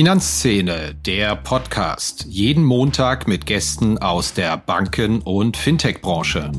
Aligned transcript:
Finanzszene, 0.00 0.94
der 0.94 1.36
Podcast. 1.36 2.24
Jeden 2.26 2.64
Montag 2.64 3.28
mit 3.28 3.44
Gästen 3.44 3.98
aus 3.98 4.32
der 4.32 4.56
Banken- 4.56 5.20
und 5.20 5.58
Fintech-Branche. 5.58 6.50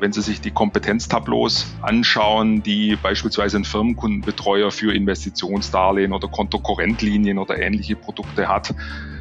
Wenn 0.00 0.12
Sie 0.14 0.22
sich 0.22 0.40
die 0.40 0.52
Kompetenztableaus 0.52 1.66
anschauen, 1.82 2.62
die 2.62 2.96
beispielsweise 2.96 3.58
ein 3.58 3.66
Firmenkundenbetreuer 3.66 4.70
für 4.70 4.94
Investitionsdarlehen 4.94 6.14
oder 6.14 6.28
Kontokorrentlinien 6.28 7.36
oder 7.36 7.58
ähnliche 7.58 7.94
Produkte 7.94 8.48
hat, 8.48 8.74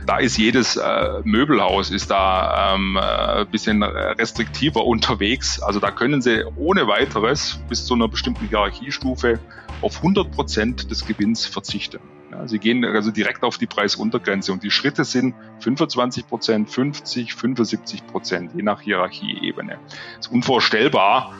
da 0.05 0.19
ist 0.19 0.37
jedes 0.37 0.77
äh, 0.77 1.21
Möbelhaus 1.23 1.91
ist 1.91 2.11
da 2.11 2.75
ähm, 2.75 2.95
ein 2.95 3.41
äh, 3.41 3.45
bisschen 3.51 3.83
restriktiver 3.83 4.85
unterwegs. 4.85 5.61
Also 5.61 5.81
da 5.81 5.91
können 5.91 6.21
Sie 6.21 6.45
ohne 6.55 6.87
weiteres 6.87 7.59
bis 7.67 7.85
zu 7.85 7.95
einer 7.95 8.07
bestimmten 8.07 8.47
Hierarchiestufe 8.47 9.39
auf 9.81 9.97
100 9.97 10.31
Prozent 10.31 10.91
des 10.91 11.05
Gewinns 11.05 11.45
verzichten. 11.45 11.99
Ja, 12.31 12.47
Sie 12.47 12.59
gehen 12.59 12.83
also 12.85 13.11
direkt 13.11 13.43
auf 13.43 13.57
die 13.57 13.67
Preisuntergrenze 13.67 14.51
und 14.51 14.63
die 14.63 14.71
Schritte 14.71 15.05
sind 15.05 15.35
25 15.59 16.27
Prozent, 16.27 16.69
50, 16.69 17.33
75 17.33 18.07
Prozent, 18.07 18.51
je 18.55 18.63
nach 18.63 18.81
Hierarchieebene. 18.81 19.77
Ist 20.19 20.31
unvorstellbar. 20.31 21.33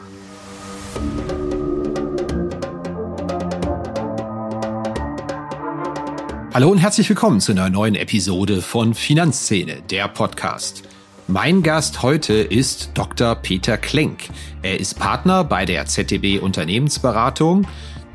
Hallo 6.54 6.70
und 6.70 6.78
herzlich 6.78 7.08
willkommen 7.10 7.40
zu 7.40 7.52
einer 7.52 7.68
neuen 7.68 7.94
Episode 7.94 8.62
von 8.62 8.94
Finanzszene, 8.94 9.82
der 9.90 10.08
Podcast. 10.08 10.84
Mein 11.28 11.62
Gast 11.62 12.02
heute 12.02 12.34
ist 12.34 12.92
Dr. 12.94 13.34
Peter 13.34 13.76
Klenk. 13.76 14.28
Er 14.62 14.78
ist 14.78 14.98
Partner 14.98 15.44
bei 15.44 15.66
der 15.66 15.84
ZDB 15.84 16.38
Unternehmensberatung 16.38 17.66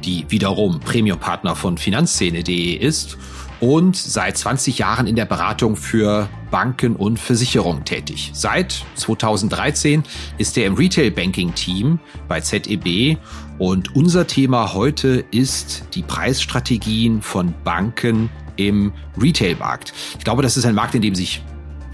die 0.03 0.25
wiederum 0.29 0.79
Premium-Partner 0.79 1.55
von 1.55 1.77
Finanzszene.de 1.77 2.73
ist 2.73 3.17
und 3.59 3.95
seit 3.95 4.37
20 4.37 4.79
Jahren 4.79 5.07
in 5.07 5.15
der 5.15 5.25
Beratung 5.25 5.75
für 5.75 6.27
Banken 6.49 6.95
und 6.95 7.19
Versicherungen 7.19 7.85
tätig. 7.85 8.31
Seit 8.33 8.83
2013 8.95 10.03
ist 10.37 10.57
er 10.57 10.65
im 10.65 10.73
Retail 10.73 11.11
Banking 11.11 11.53
Team 11.53 11.99
bei 12.27 12.41
ZEB 12.41 13.17
und 13.59 13.95
unser 13.95 14.25
Thema 14.27 14.73
heute 14.73 15.23
ist 15.31 15.83
die 15.93 16.01
Preisstrategien 16.01 17.21
von 17.21 17.53
Banken 17.63 18.29
im 18.55 18.91
Retailmarkt. 19.19 19.93
Ich 20.17 20.23
glaube, 20.23 20.41
das 20.41 20.57
ist 20.57 20.65
ein 20.65 20.75
Markt, 20.75 20.95
in 20.95 21.01
dem 21.01 21.15
sich 21.15 21.43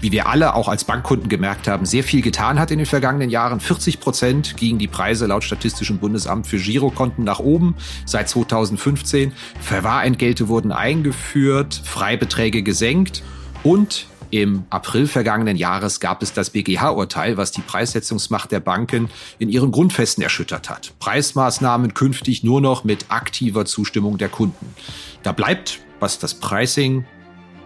wie 0.00 0.12
wir 0.12 0.28
alle 0.28 0.54
auch 0.54 0.68
als 0.68 0.84
Bankkunden 0.84 1.28
gemerkt 1.28 1.68
haben, 1.68 1.86
sehr 1.86 2.04
viel 2.04 2.22
getan 2.22 2.58
hat 2.58 2.70
in 2.70 2.78
den 2.78 2.86
vergangenen 2.86 3.30
Jahren. 3.30 3.60
40 3.60 4.00
Prozent 4.00 4.56
gingen 4.56 4.78
die 4.78 4.86
Preise 4.86 5.26
laut 5.26 5.44
Statistischem 5.44 5.98
Bundesamt 5.98 6.46
für 6.46 6.58
Girokonten 6.58 7.24
nach 7.24 7.40
oben 7.40 7.74
seit 8.04 8.28
2015. 8.28 9.32
Verwahrentgelte 9.60 10.48
wurden 10.48 10.72
eingeführt, 10.72 11.80
Freibeträge 11.84 12.62
gesenkt 12.62 13.22
und 13.62 14.06
im 14.30 14.64
April 14.68 15.06
vergangenen 15.06 15.56
Jahres 15.56 16.00
gab 16.00 16.22
es 16.22 16.34
das 16.34 16.50
BGH-Urteil, 16.50 17.38
was 17.38 17.50
die 17.50 17.62
Preissetzungsmacht 17.62 18.52
der 18.52 18.60
Banken 18.60 19.08
in 19.38 19.48
ihren 19.48 19.72
Grundfesten 19.72 20.22
erschüttert 20.22 20.68
hat. 20.68 20.92
Preismaßnahmen 20.98 21.94
künftig 21.94 22.44
nur 22.44 22.60
noch 22.60 22.84
mit 22.84 23.06
aktiver 23.08 23.64
Zustimmung 23.64 24.18
der 24.18 24.28
Kunden. 24.28 24.74
Da 25.22 25.32
bleibt, 25.32 25.80
was 25.98 26.18
das 26.18 26.34
Pricing 26.34 27.06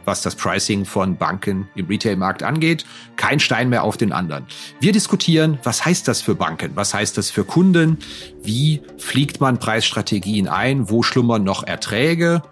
was 0.05 0.23
das 0.23 0.35
Pricing 0.35 0.85
von 0.85 1.17
Banken 1.17 1.69
im 1.75 1.87
Retailmarkt 1.87 2.43
angeht. 2.43 2.85
Kein 3.17 3.41
Stein 3.41 3.69
mehr 3.69 3.85
auf 3.85 3.97
den 3.97 4.13
anderen. 4.13 4.47
Wir 4.81 4.93
diskutieren, 4.93 5.59
was 5.63 5.85
heißt 5.85 6.09
das 6.09 6.23
für 6.23 6.35
Banken? 6.35 6.73
Was 6.75 6.95
heißt 6.95 7.17
das 7.19 7.31
für 7.31 7.45
Kunden? 7.45 7.99
Wie 8.43 8.83
fliegt 8.99 9.41
man 9.41 9.59
Preisstrategien 9.59 10.49
ein? 10.49 10.91
Wo 10.91 11.03
schlummern 11.03 11.45
noch 11.45 11.65
Erträge? 11.65 12.43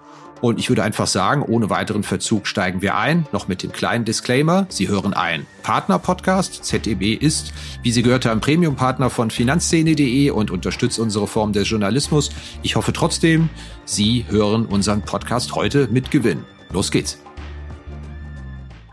Und 0.40 0.58
ich 0.58 0.68
würde 0.68 0.82
einfach 0.82 1.06
sagen, 1.06 1.42
ohne 1.42 1.70
weiteren 1.70 2.02
Verzug 2.02 2.46
steigen 2.46 2.80
wir 2.82 2.96
ein, 2.96 3.26
noch 3.32 3.48
mit 3.48 3.62
dem 3.62 3.72
kleinen 3.72 4.04
Disclaimer. 4.04 4.66
Sie 4.68 4.88
hören 4.88 5.12
ein 5.12 5.46
Partner-Podcast. 5.62 6.64
ZEB 6.64 7.20
ist, 7.20 7.52
wie 7.82 7.92
Sie 7.92 8.02
gehört 8.02 8.24
haben, 8.24 8.40
Premium-Partner 8.40 9.10
von 9.10 9.30
Finanzszene.de 9.30 10.30
und 10.30 10.50
unterstützt 10.50 10.98
unsere 10.98 11.26
Form 11.26 11.52
des 11.52 11.68
Journalismus. 11.68 12.30
Ich 12.62 12.76
hoffe 12.76 12.92
trotzdem, 12.92 13.50
Sie 13.84 14.24
hören 14.28 14.66
unseren 14.66 15.02
Podcast 15.02 15.54
heute 15.54 15.88
mit 15.90 16.10
Gewinn. 16.10 16.44
Los 16.70 16.90
geht's. 16.90 17.18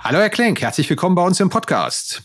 Hallo 0.07 0.19
Herr 0.19 0.29
Klenk, 0.29 0.62
herzlich 0.62 0.90
willkommen 0.90 1.16
bei 1.16 1.22
uns 1.22 1.38
im 1.41 1.50
Podcast. 1.50 2.23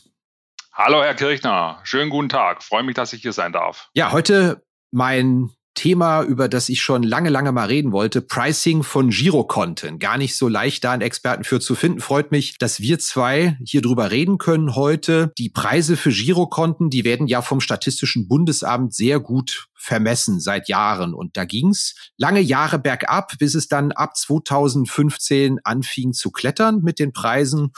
Hallo 0.73 1.03
Herr 1.03 1.17
Kirchner, 1.17 1.81
schönen 1.83 2.11
guten 2.11 2.29
Tag. 2.29 2.63
Freue 2.63 2.85
mich, 2.85 2.95
dass 2.95 3.13
ich 3.13 3.23
hier 3.23 3.33
sein 3.33 3.53
darf. 3.53 3.91
Ja, 3.95 4.13
heute 4.13 4.63
mein 4.93 5.51
Thema, 5.75 6.23
über 6.23 6.49
das 6.49 6.69
ich 6.69 6.83
schon 6.83 7.03
lange, 7.03 7.31
lange 7.31 7.53
mal 7.53 7.67
reden 7.67 7.93
wollte, 7.93 8.23
Pricing 8.23 8.83
von 8.83 9.11
Girokonten. 9.11 9.99
Gar 9.99 10.19
nicht 10.19 10.37
so 10.37 10.49
leicht, 10.49 10.85
da 10.85 10.93
einen 10.93 11.03
Experten 11.03 11.45
für 11.45 11.61
zu 11.61 11.75
finden. 11.75 12.01
Freut 12.01 12.31
mich, 12.31 12.59
dass 12.59 12.81
wir 12.81 12.99
zwei 12.99 13.57
hier 13.65 13.83
drüber 13.83 14.11
reden 14.11 14.39
können 14.39 14.75
heute. 14.75 15.33
Die 15.39 15.49
Preise 15.49 15.97
für 15.97 16.11
Girokonten, 16.11 16.91
die 16.91 17.05
werden 17.05 17.27
ja 17.27 17.43
vom 17.43 17.61
Statistischen 17.61 18.29
Bundesamt 18.29 18.95
sehr 18.95 19.21
gut 19.21 19.69
vermessen 19.83 20.41
seit 20.41 20.69
Jahren. 20.69 21.13
Und 21.13 21.37
da 21.37 21.45
ging's 21.45 21.95
lange 22.17 22.41
Jahre 22.41 22.79
bergab, 22.79 23.37
bis 23.39 23.55
es 23.55 23.67
dann 23.67 23.93
ab 23.93 24.17
2015 24.17 25.59
anfing 25.65 26.13
zu 26.13 26.31
klettern 26.31 26.81
mit 26.83 26.99
den 26.99 27.13
Preisen. 27.13 27.73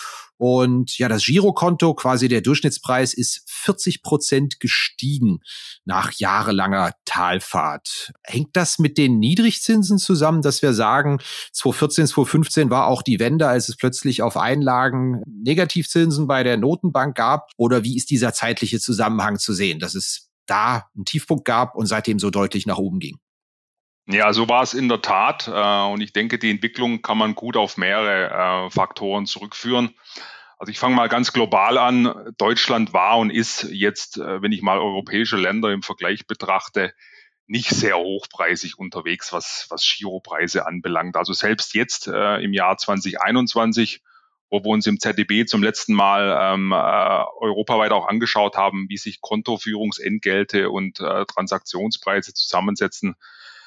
Und 0.46 0.98
ja, 0.98 1.08
das 1.08 1.24
Girokonto, 1.24 1.94
quasi 1.94 2.28
der 2.28 2.42
Durchschnittspreis, 2.42 3.14
ist 3.14 3.44
40 3.46 4.02
Prozent 4.02 4.60
gestiegen 4.60 5.38
nach 5.86 6.12
jahrelanger 6.12 6.92
Talfahrt. 7.06 8.12
Hängt 8.22 8.54
das 8.54 8.78
mit 8.78 8.98
den 8.98 9.18
Niedrigzinsen 9.18 9.96
zusammen, 9.96 10.42
dass 10.42 10.60
wir 10.60 10.74
sagen, 10.74 11.18
2014, 11.54 12.08
2015 12.08 12.68
war 12.68 12.88
auch 12.88 13.00
die 13.00 13.20
Wende, 13.20 13.48
als 13.48 13.70
es 13.70 13.78
plötzlich 13.78 14.20
auf 14.20 14.36
Einlagen 14.36 15.22
Negativzinsen 15.24 16.26
bei 16.26 16.42
der 16.42 16.58
Notenbank 16.58 17.16
gab? 17.16 17.50
Oder 17.56 17.82
wie 17.82 17.96
ist 17.96 18.10
dieser 18.10 18.34
zeitliche 18.34 18.80
Zusammenhang 18.80 19.38
zu 19.38 19.54
sehen, 19.54 19.78
dass 19.78 19.94
es 19.94 20.28
da 20.44 20.90
einen 20.94 21.06
Tiefpunkt 21.06 21.46
gab 21.46 21.74
und 21.74 21.86
seitdem 21.86 22.18
so 22.18 22.28
deutlich 22.28 22.66
nach 22.66 22.76
oben 22.76 22.98
ging? 22.98 23.18
Ja, 24.06 24.32
so 24.34 24.48
war 24.48 24.62
es 24.62 24.74
in 24.74 24.88
der 24.88 25.00
Tat. 25.00 25.48
Äh, 25.48 25.92
und 25.92 26.00
ich 26.00 26.12
denke, 26.12 26.38
die 26.38 26.50
Entwicklung 26.50 27.02
kann 27.02 27.18
man 27.18 27.34
gut 27.34 27.56
auf 27.56 27.76
mehrere 27.76 28.66
äh, 28.66 28.70
Faktoren 28.70 29.26
zurückführen. 29.26 29.94
Also 30.58 30.70
ich 30.70 30.78
fange 30.78 30.94
mal 30.94 31.08
ganz 31.08 31.32
global 31.32 31.78
an. 31.78 32.34
Deutschland 32.36 32.92
war 32.92 33.18
und 33.18 33.30
ist 33.30 33.64
jetzt, 33.70 34.18
äh, 34.18 34.42
wenn 34.42 34.52
ich 34.52 34.62
mal 34.62 34.78
europäische 34.78 35.36
Länder 35.36 35.72
im 35.72 35.82
Vergleich 35.82 36.26
betrachte, 36.26 36.92
nicht 37.46 37.70
sehr 37.70 37.98
hochpreisig 37.98 38.78
unterwegs, 38.78 39.32
was, 39.32 39.66
was 39.70 39.96
Giropreise 39.98 40.66
anbelangt. 40.66 41.16
Also 41.16 41.32
selbst 41.32 41.74
jetzt 41.74 42.06
äh, 42.06 42.36
im 42.42 42.52
Jahr 42.52 42.76
2021, 42.76 44.02
wo 44.50 44.60
wir 44.60 44.70
uns 44.70 44.86
im 44.86 45.00
ZDB 45.00 45.46
zum 45.46 45.62
letzten 45.62 45.94
Mal 45.94 46.54
ähm, 46.54 46.72
äh, 46.72 46.74
europaweit 46.74 47.92
auch 47.92 48.06
angeschaut 48.06 48.56
haben, 48.56 48.86
wie 48.88 48.96
sich 48.96 49.20
Kontoführungsentgelte 49.20 50.70
und 50.70 51.00
äh, 51.00 51.26
Transaktionspreise 51.26 52.32
zusammensetzen, 52.34 53.16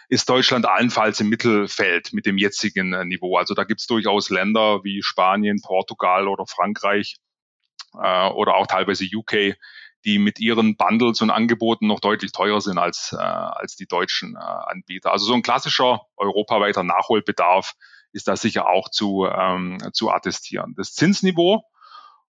ist 0.09 0.29
Deutschland 0.29 0.66
allenfalls 0.68 1.19
im 1.19 1.29
Mittelfeld 1.29 2.13
mit 2.13 2.25
dem 2.25 2.38
jetzigen 2.38 2.94
äh, 2.94 3.06
Niveau. 3.06 3.38
Also 3.38 3.53
da 3.53 3.63
gibt 3.63 3.81
es 3.81 3.88
durchaus 3.88 4.29
Länder 4.29 4.84
wie 4.84 5.03
Spanien, 5.03 5.62
Portugal 5.62 6.28
oder 6.28 6.45
Frankreich 6.45 7.18
äh, 7.94 8.29
oder 8.29 8.56
auch 8.56 8.67
teilweise 8.67 9.06
UK, 9.06 9.57
die 10.06 10.19
mit 10.19 10.40
ihren 10.40 10.78
Bundles 10.78 11.22
und 11.22 11.29
Angeboten 11.29 11.88
noch 11.88 12.00
deutlich 12.00 12.31
teurer 12.31 12.62
sind 12.62 12.78
als, 12.78 13.13
äh, 13.13 13.22
als 13.22 13.75
die 13.75 13.88
deutschen 13.88 14.35
äh, 14.35 14.40
Anbieter. 14.40 15.12
Also 15.12 15.25
so 15.25 15.34
ein 15.34 15.41
klassischer 15.41 16.01
europaweiter 16.16 16.84
Nachholbedarf 16.84 17.73
ist 18.13 18.28
da 18.28 18.38
sicher 18.38 18.69
auch 18.69 18.90
zu, 18.90 19.28
ähm, 19.29 19.78
zu 19.91 20.09
attestieren. 20.09 20.73
Das 20.78 20.93
Zinsniveau 20.93 21.64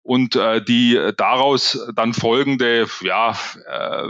und 0.09 0.37
äh, 0.37 0.65
die 0.65 0.99
daraus 1.19 1.87
dann 1.95 2.15
folgende 2.15 2.87
ja, 3.03 3.39
äh, 3.67 4.05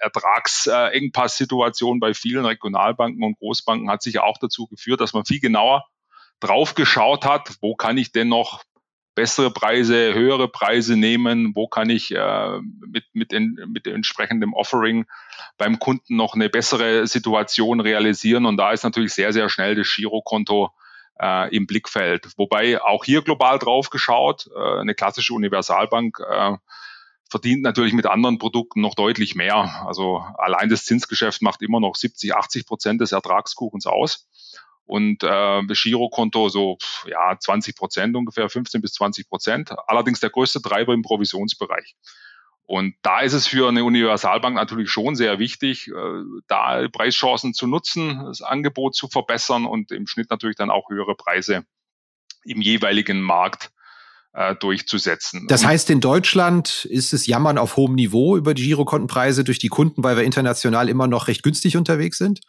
Ertragsengpass-Situation 0.00 1.98
bei 1.98 2.14
vielen 2.14 2.46
Regionalbanken 2.46 3.20
und 3.24 3.36
Großbanken 3.38 3.90
hat 3.90 4.00
sich 4.00 4.20
auch 4.20 4.38
dazu 4.38 4.68
geführt, 4.68 5.00
dass 5.00 5.12
man 5.12 5.24
viel 5.24 5.40
genauer 5.40 5.86
drauf 6.38 6.76
geschaut 6.76 7.24
hat, 7.24 7.56
wo 7.60 7.74
kann 7.74 7.98
ich 7.98 8.12
denn 8.12 8.28
noch 8.28 8.62
bessere 9.16 9.50
Preise, 9.50 10.14
höhere 10.14 10.46
Preise 10.46 10.96
nehmen, 10.96 11.50
wo 11.56 11.66
kann 11.66 11.90
ich 11.90 12.14
äh, 12.14 12.60
mit, 12.86 13.06
mit, 13.12 13.32
in, 13.32 13.58
mit 13.72 13.88
entsprechendem 13.88 14.54
Offering 14.54 15.04
beim 15.58 15.80
Kunden 15.80 16.14
noch 16.14 16.34
eine 16.34 16.48
bessere 16.48 17.08
Situation 17.08 17.80
realisieren. 17.80 18.46
Und 18.46 18.56
da 18.56 18.70
ist 18.70 18.84
natürlich 18.84 19.14
sehr, 19.14 19.32
sehr 19.32 19.48
schnell 19.48 19.74
das 19.74 19.92
Girokonto 19.96 20.70
äh, 21.20 21.54
im 21.54 21.66
Blickfeld. 21.66 22.28
Wobei 22.36 22.80
auch 22.82 23.04
hier 23.04 23.22
global 23.22 23.58
drauf 23.58 23.90
geschaut, 23.90 24.48
äh, 24.54 24.80
eine 24.80 24.94
klassische 24.94 25.34
Universalbank 25.34 26.18
äh, 26.20 26.56
verdient 27.30 27.62
natürlich 27.62 27.94
mit 27.94 28.06
anderen 28.06 28.38
Produkten 28.38 28.80
noch 28.80 28.94
deutlich 28.94 29.34
mehr. 29.34 29.84
Also 29.86 30.24
allein 30.38 30.68
das 30.68 30.84
Zinsgeschäft 30.84 31.42
macht 31.42 31.62
immer 31.62 31.80
noch 31.80 31.96
70, 31.96 32.34
80 32.34 32.66
Prozent 32.66 33.00
des 33.00 33.12
Ertragskuchens 33.12 33.86
aus. 33.86 34.28
Und 34.86 35.22
äh, 35.22 35.62
das 35.66 35.82
Girokonto 35.82 36.48
so 36.50 36.76
ja 37.06 37.36
20 37.38 37.74
Prozent 37.74 38.16
ungefähr, 38.16 38.48
15 38.50 38.82
bis 38.82 38.92
20 38.94 39.28
Prozent. 39.28 39.74
Allerdings 39.86 40.20
der 40.20 40.30
größte 40.30 40.60
Treiber 40.60 40.92
im 40.92 41.02
Provisionsbereich. 41.02 41.96
Und 42.66 42.94
da 43.02 43.20
ist 43.20 43.34
es 43.34 43.46
für 43.46 43.68
eine 43.68 43.84
Universalbank 43.84 44.56
natürlich 44.56 44.90
schon 44.90 45.16
sehr 45.16 45.38
wichtig, 45.38 45.88
äh, 45.88 45.92
da 46.46 46.88
Preischancen 46.88 47.52
zu 47.52 47.66
nutzen, 47.66 48.24
das 48.24 48.40
Angebot 48.40 48.94
zu 48.94 49.08
verbessern 49.08 49.66
und 49.66 49.90
im 49.90 50.06
Schnitt 50.06 50.30
natürlich 50.30 50.56
dann 50.56 50.70
auch 50.70 50.88
höhere 50.88 51.14
Preise 51.14 51.64
im 52.44 52.62
jeweiligen 52.62 53.20
Markt 53.20 53.70
äh, 54.32 54.54
durchzusetzen. 54.54 55.46
Das 55.48 55.64
heißt, 55.64 55.90
in 55.90 56.00
Deutschland 56.00 56.86
ist 56.86 57.12
es 57.12 57.26
Jammern 57.26 57.58
auf 57.58 57.76
hohem 57.76 57.94
Niveau 57.94 58.36
über 58.36 58.54
die 58.54 58.64
Girokontenpreise 58.64 59.44
durch 59.44 59.58
die 59.58 59.68
Kunden, 59.68 60.02
weil 60.02 60.16
wir 60.16 60.24
international 60.24 60.88
immer 60.88 61.06
noch 61.06 61.28
recht 61.28 61.42
günstig 61.42 61.76
unterwegs 61.76 62.18
sind? 62.18 62.40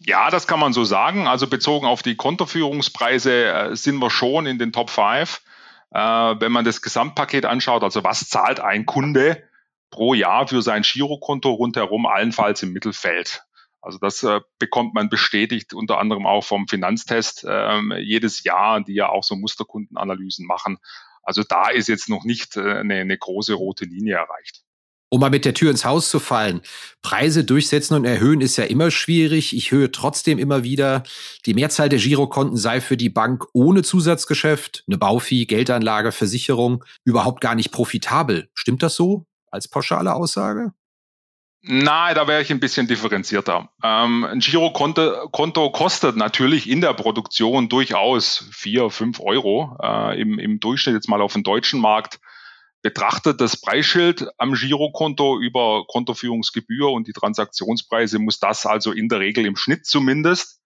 Ja, 0.00 0.30
das 0.30 0.46
kann 0.46 0.60
man 0.60 0.72
so 0.72 0.84
sagen. 0.84 1.26
Also 1.26 1.48
bezogen 1.48 1.86
auf 1.86 2.02
die 2.02 2.14
Kontoführungspreise 2.14 3.44
äh, 3.44 3.76
sind 3.76 3.98
wir 3.98 4.10
schon 4.10 4.46
in 4.46 4.58
den 4.58 4.72
Top 4.72 4.90
5. 4.90 5.40
Äh, 5.90 6.00
wenn 6.00 6.52
man 6.52 6.64
das 6.64 6.82
Gesamtpaket 6.82 7.44
anschaut, 7.44 7.82
also 7.82 8.04
was 8.04 8.28
zahlt 8.28 8.60
ein 8.60 8.86
Kunde 8.86 9.42
pro 9.90 10.14
Jahr 10.14 10.46
für 10.46 10.62
sein 10.62 10.82
Girokonto 10.82 11.50
rundherum, 11.50 12.06
allenfalls 12.06 12.62
im 12.62 12.72
Mittelfeld. 12.72 13.42
Also 13.80 13.98
das 13.98 14.22
äh, 14.22 14.40
bekommt 14.58 14.94
man 14.94 15.08
bestätigt, 15.08 15.72
unter 15.72 15.98
anderem 15.98 16.26
auch 16.26 16.44
vom 16.44 16.68
Finanztest 16.68 17.44
äh, 17.44 17.98
jedes 18.00 18.42
Jahr, 18.44 18.82
die 18.82 18.94
ja 18.94 19.08
auch 19.08 19.22
so 19.22 19.36
Musterkundenanalysen 19.36 20.46
machen. 20.46 20.78
Also 21.22 21.42
da 21.42 21.68
ist 21.70 21.88
jetzt 21.88 22.08
noch 22.08 22.24
nicht 22.24 22.56
äh, 22.56 22.78
eine, 22.78 22.96
eine 22.96 23.16
große 23.16 23.54
rote 23.54 23.84
Linie 23.84 24.16
erreicht. 24.16 24.62
Um 25.10 25.20
mal 25.20 25.30
mit 25.30 25.44
der 25.44 25.54
Tür 25.54 25.70
ins 25.70 25.84
Haus 25.84 26.10
zu 26.10 26.20
fallen. 26.20 26.60
Preise 27.02 27.44
durchsetzen 27.44 27.94
und 27.94 28.04
erhöhen 28.04 28.40
ist 28.40 28.56
ja 28.56 28.64
immer 28.64 28.90
schwierig. 28.90 29.56
Ich 29.56 29.70
höre 29.70 29.90
trotzdem 29.90 30.38
immer 30.38 30.64
wieder, 30.64 31.02
die 31.46 31.54
Mehrzahl 31.54 31.88
der 31.88 31.98
Girokonten 31.98 32.56
sei 32.56 32.80
für 32.80 32.96
die 32.96 33.08
Bank 33.08 33.46
ohne 33.52 33.82
Zusatzgeschäft, 33.82 34.84
eine 34.86 34.98
Baufi, 34.98 35.46
Geldanlage, 35.46 36.12
Versicherung 36.12 36.84
überhaupt 37.04 37.40
gar 37.40 37.54
nicht 37.54 37.72
profitabel. 37.72 38.50
Stimmt 38.54 38.82
das 38.82 38.96
so 38.96 39.24
als 39.50 39.68
pauschale 39.68 40.14
Aussage? 40.14 40.72
Nein, 41.62 42.14
da 42.14 42.28
wäre 42.28 42.40
ich 42.40 42.50
ein 42.50 42.60
bisschen 42.60 42.86
differenzierter. 42.86 43.68
Ähm, 43.82 44.24
ein 44.24 44.38
Girokonto 44.38 45.28
Konto 45.30 45.70
kostet 45.70 46.16
natürlich 46.16 46.68
in 46.68 46.80
der 46.80 46.94
Produktion 46.94 47.68
durchaus 47.68 48.48
vier, 48.52 48.90
fünf 48.90 49.20
Euro 49.20 49.76
äh, 49.82 50.20
im, 50.20 50.38
im 50.38 50.60
Durchschnitt 50.60 50.94
jetzt 50.94 51.08
mal 51.08 51.20
auf 51.20 51.32
dem 51.32 51.42
deutschen 51.42 51.80
Markt 51.80 52.20
betrachtet 52.82 53.40
das 53.40 53.60
Preisschild 53.60 54.28
am 54.38 54.54
Girokonto 54.54 55.38
über 55.38 55.84
Kontoführungsgebühr 55.86 56.90
und 56.90 57.08
die 57.08 57.12
Transaktionspreise 57.12 58.18
muss 58.18 58.38
das 58.38 58.66
also 58.66 58.92
in 58.92 59.08
der 59.08 59.20
Regel 59.20 59.46
im 59.46 59.56
Schnitt 59.56 59.86
zumindest 59.86 60.60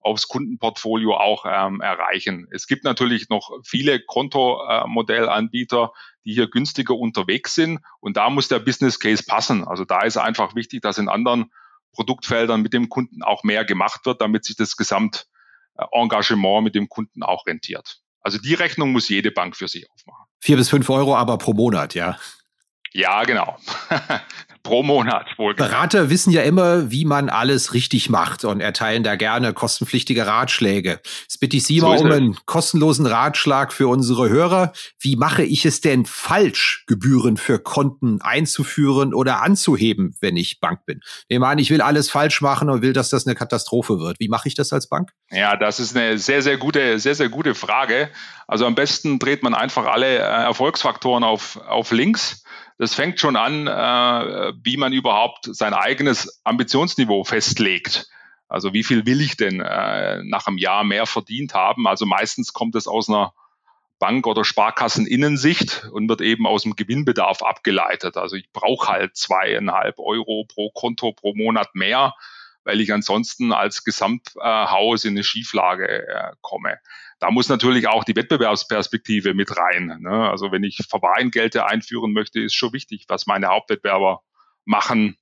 aufs 0.00 0.28
Kundenportfolio 0.28 1.16
auch 1.16 1.46
ähm, 1.48 1.80
erreichen. 1.80 2.46
Es 2.50 2.66
gibt 2.66 2.84
natürlich 2.84 3.30
noch 3.30 3.50
viele 3.64 4.00
Kontomodellanbieter, 4.00 5.92
die 6.24 6.34
hier 6.34 6.48
günstiger 6.48 6.94
unterwegs 6.94 7.54
sind 7.54 7.80
und 8.00 8.16
da 8.16 8.28
muss 8.28 8.48
der 8.48 8.58
Business 8.58 9.00
Case 9.00 9.24
passen. 9.26 9.64
Also 9.64 9.84
da 9.84 10.02
ist 10.02 10.18
einfach 10.18 10.54
wichtig, 10.54 10.82
dass 10.82 10.98
in 10.98 11.08
anderen 11.08 11.50
Produktfeldern 11.92 12.60
mit 12.60 12.74
dem 12.74 12.88
Kunden 12.88 13.22
auch 13.22 13.44
mehr 13.44 13.64
gemacht 13.64 14.04
wird, 14.04 14.20
damit 14.20 14.44
sich 14.44 14.56
das 14.56 14.76
Gesamtengagement 14.76 16.64
mit 16.64 16.74
dem 16.74 16.88
Kunden 16.88 17.22
auch 17.22 17.46
rentiert. 17.46 18.03
Also 18.24 18.38
die 18.38 18.54
Rechnung 18.54 18.90
muss 18.90 19.08
jede 19.08 19.30
Bank 19.30 19.54
für 19.54 19.68
sich 19.68 19.88
aufmachen. 19.90 20.24
Vier 20.40 20.56
bis 20.56 20.70
fünf 20.70 20.90
Euro 20.90 21.14
aber 21.14 21.38
pro 21.38 21.52
Monat, 21.52 21.94
ja. 21.94 22.18
Ja, 22.92 23.22
genau. 23.24 23.56
Pro 24.64 24.82
Monat 24.82 25.26
wohl. 25.38 25.54
Berater 25.54 26.10
wissen 26.10 26.32
ja 26.32 26.42
immer, 26.42 26.90
wie 26.90 27.04
man 27.04 27.28
alles 27.28 27.74
richtig 27.74 28.08
macht 28.08 28.44
und 28.44 28.60
erteilen 28.60 29.04
da 29.04 29.14
gerne 29.14 29.52
kostenpflichtige 29.52 30.26
Ratschläge. 30.26 31.00
Jetzt 31.22 31.38
bitte 31.38 31.56
ich 31.56 31.64
Sie 31.64 31.78
so 31.78 31.86
mal 31.86 31.98
um 31.98 32.10
einen 32.10 32.36
kostenlosen 32.46 33.06
Ratschlag 33.06 33.72
für 33.72 33.86
unsere 33.86 34.28
Hörer. 34.28 34.72
Wie 34.98 35.16
mache 35.16 35.44
ich 35.44 35.66
es 35.66 35.82
denn 35.82 36.06
falsch, 36.06 36.84
Gebühren 36.86 37.36
für 37.36 37.58
Konten 37.58 38.20
einzuführen 38.22 39.14
oder 39.14 39.42
anzuheben, 39.42 40.16
wenn 40.20 40.36
ich 40.36 40.58
Bank 40.60 40.84
bin? 40.86 41.00
Ich 41.28 41.38
meine, 41.38 41.60
ich 41.60 41.70
will 41.70 41.82
alles 41.82 42.10
falsch 42.10 42.40
machen 42.40 42.70
und 42.70 42.80
will, 42.82 42.94
dass 42.94 43.10
das 43.10 43.26
eine 43.26 43.36
Katastrophe 43.36 44.00
wird. 44.00 44.18
Wie 44.18 44.28
mache 44.28 44.48
ich 44.48 44.54
das 44.54 44.72
als 44.72 44.88
Bank? 44.88 45.10
Ja, 45.30 45.56
das 45.56 45.78
ist 45.78 45.94
eine 45.94 46.16
sehr, 46.18 46.40
sehr 46.40 46.56
gute, 46.56 46.98
sehr, 46.98 47.14
sehr 47.14 47.28
gute 47.28 47.54
Frage. 47.54 48.08
Also 48.48 48.64
am 48.64 48.74
besten 48.74 49.18
dreht 49.18 49.42
man 49.42 49.54
einfach 49.54 49.86
alle 49.86 50.16
äh, 50.16 50.20
Erfolgsfaktoren 50.20 51.22
auf, 51.22 51.58
auf 51.66 51.92
links 51.92 52.43
das 52.78 52.94
fängt 52.94 53.20
schon 53.20 53.36
an, 53.36 53.66
äh, 53.66 54.52
wie 54.62 54.76
man 54.76 54.92
überhaupt 54.92 55.48
sein 55.54 55.74
eigenes 55.74 56.40
Ambitionsniveau 56.44 57.24
festlegt. 57.24 58.08
Also 58.48 58.72
wie 58.72 58.84
viel 58.84 59.06
will 59.06 59.20
ich 59.20 59.36
denn 59.36 59.60
äh, 59.60 60.22
nach 60.24 60.46
einem 60.46 60.58
Jahr 60.58 60.84
mehr 60.84 61.06
verdient 61.06 61.54
haben? 61.54 61.86
Also 61.86 62.06
meistens 62.06 62.52
kommt 62.52 62.74
es 62.74 62.86
aus 62.86 63.08
einer 63.08 63.32
Bank- 63.98 64.26
oder 64.26 64.44
Sparkasseninnensicht 64.44 65.88
und 65.92 66.08
wird 66.08 66.20
eben 66.20 66.46
aus 66.46 66.64
dem 66.64 66.76
Gewinnbedarf 66.76 67.42
abgeleitet. 67.42 68.16
Also 68.16 68.36
ich 68.36 68.52
brauche 68.52 68.88
halt 68.88 69.16
zweieinhalb 69.16 69.98
Euro 69.98 70.44
pro 70.46 70.70
Konto 70.70 71.12
pro 71.12 71.34
Monat 71.34 71.74
mehr, 71.74 72.14
weil 72.64 72.80
ich 72.80 72.92
ansonsten 72.92 73.52
als 73.52 73.84
Gesamthaus 73.84 75.04
in 75.04 75.12
eine 75.12 75.24
Schieflage 75.24 76.06
äh, 76.08 76.32
komme 76.40 76.78
da 77.24 77.30
muss 77.30 77.48
natürlich 77.48 77.88
auch 77.88 78.04
die 78.04 78.16
Wettbewerbsperspektive 78.16 79.32
mit 79.32 79.56
rein. 79.56 79.96
Ne? 80.00 80.28
Also 80.28 80.52
wenn 80.52 80.62
ich 80.62 80.84
Verwahrentgelte 80.86 81.64
einführen 81.64 82.12
möchte, 82.12 82.38
ist 82.38 82.52
schon 82.52 82.74
wichtig, 82.74 83.06
was 83.08 83.26
meine 83.26 83.46
Hauptwettbewerber 83.46 84.20
machen, 84.66 85.16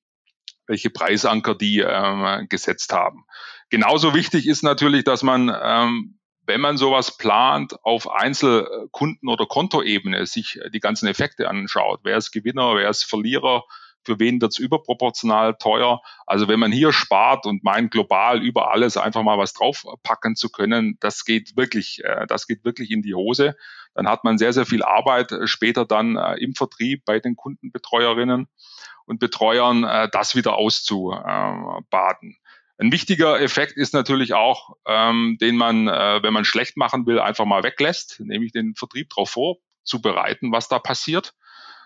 welche 0.66 0.90
Preisanker 0.90 1.54
die 1.54 1.78
ähm, 1.78 2.48
gesetzt 2.48 2.92
haben. 2.92 3.24
Genauso 3.70 4.14
wichtig 4.14 4.48
ist 4.48 4.64
natürlich, 4.64 5.04
dass 5.04 5.22
man, 5.22 5.56
ähm, 5.62 6.18
wenn 6.44 6.60
man 6.60 6.76
sowas 6.76 7.16
plant, 7.18 7.76
auf 7.84 8.10
Einzelkunden- 8.10 9.28
oder 9.28 9.46
Kontoebene 9.46 10.26
sich 10.26 10.58
die 10.74 10.80
ganzen 10.80 11.06
Effekte 11.06 11.48
anschaut. 11.48 12.00
Wer 12.02 12.16
ist 12.16 12.32
Gewinner, 12.32 12.74
wer 12.74 12.90
ist 12.90 13.04
Verlierer, 13.04 13.62
für 14.04 14.18
wen 14.18 14.40
wird 14.40 14.52
es 14.52 14.58
überproportional 14.58 15.54
teuer. 15.54 16.00
Also 16.26 16.48
wenn 16.48 16.60
man 16.60 16.72
hier 16.72 16.92
spart 16.92 17.46
und 17.46 17.64
meint, 17.64 17.90
global 17.90 18.42
über 18.42 18.70
alles 18.70 18.96
einfach 18.96 19.22
mal 19.22 19.38
was 19.38 19.52
draufpacken 19.52 20.36
zu 20.36 20.50
können, 20.50 20.96
das 21.00 21.24
geht 21.24 21.56
wirklich, 21.56 22.02
äh, 22.04 22.26
das 22.26 22.46
geht 22.46 22.64
wirklich 22.64 22.90
in 22.90 23.02
die 23.02 23.14
Hose. 23.14 23.56
Dann 23.94 24.08
hat 24.08 24.24
man 24.24 24.38
sehr, 24.38 24.52
sehr 24.52 24.66
viel 24.66 24.82
Arbeit 24.82 25.32
äh, 25.32 25.46
später 25.46 25.84
dann 25.84 26.16
äh, 26.16 26.34
im 26.36 26.54
Vertrieb 26.54 27.04
bei 27.04 27.20
den 27.20 27.36
Kundenbetreuerinnen 27.36 28.48
und 29.06 29.20
Betreuern, 29.20 29.84
äh, 29.84 30.08
das 30.10 30.34
wieder 30.34 30.54
auszubaden. 30.54 32.36
Ein 32.78 32.90
wichtiger 32.90 33.40
Effekt 33.40 33.76
ist 33.76 33.94
natürlich 33.94 34.34
auch, 34.34 34.76
ähm, 34.86 35.36
den 35.40 35.56
man, 35.56 35.86
äh, 35.88 36.22
wenn 36.22 36.32
man 36.32 36.44
schlecht 36.44 36.76
machen 36.76 37.06
will, 37.06 37.20
einfach 37.20 37.44
mal 37.44 37.62
weglässt, 37.62 38.20
nämlich 38.20 38.52
den 38.52 38.74
Vertrieb 38.74 39.10
darauf 39.10 39.30
vorzubereiten, 39.30 40.50
was 40.50 40.68
da 40.68 40.78
passiert. 40.78 41.34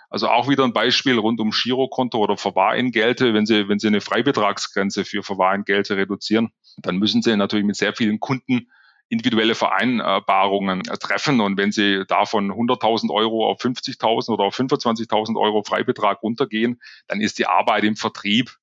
Also 0.09 0.29
auch 0.29 0.49
wieder 0.49 0.65
ein 0.65 0.73
Beispiel 0.73 1.19
rund 1.19 1.41
um 1.41 1.51
Girokonto 1.51 2.19
oder 2.19 2.37
Verwahrentgelte. 2.37 3.35
Wenn 3.35 3.47
Sie, 3.47 3.69
wenn 3.69 3.79
Sie 3.79 3.89
eine 3.89 4.01
Freibetragsgrenze 4.01 5.05
für 5.05 5.23
Verwahrentgelte 5.23 5.97
reduzieren, 5.97 6.51
dann 6.79 6.97
müssen 6.97 7.23
Sie 7.23 7.37
natürlich 7.37 7.67
mit 7.67 7.77
sehr 7.77 7.95
vielen 7.95 8.21
Kunden 8.21 8.69
individuelle 9.09 9.55
Vereinbarungen 9.55 10.83
treffen. 10.83 11.41
Und 11.41 11.57
wenn 11.57 11.73
Sie 11.73 12.05
davon 12.07 12.51
100.000 12.51 13.11
Euro 13.13 13.49
auf 13.49 13.61
50.000 13.61 14.31
oder 14.31 14.45
auf 14.45 14.59
25.000 14.59 15.41
Euro 15.41 15.63
Freibetrag 15.63 16.23
runtergehen, 16.23 16.81
dann 17.07 17.21
ist 17.21 17.39
die 17.39 17.47
Arbeit 17.47 17.85
im 17.85 17.97
Vertrieb 17.97 18.57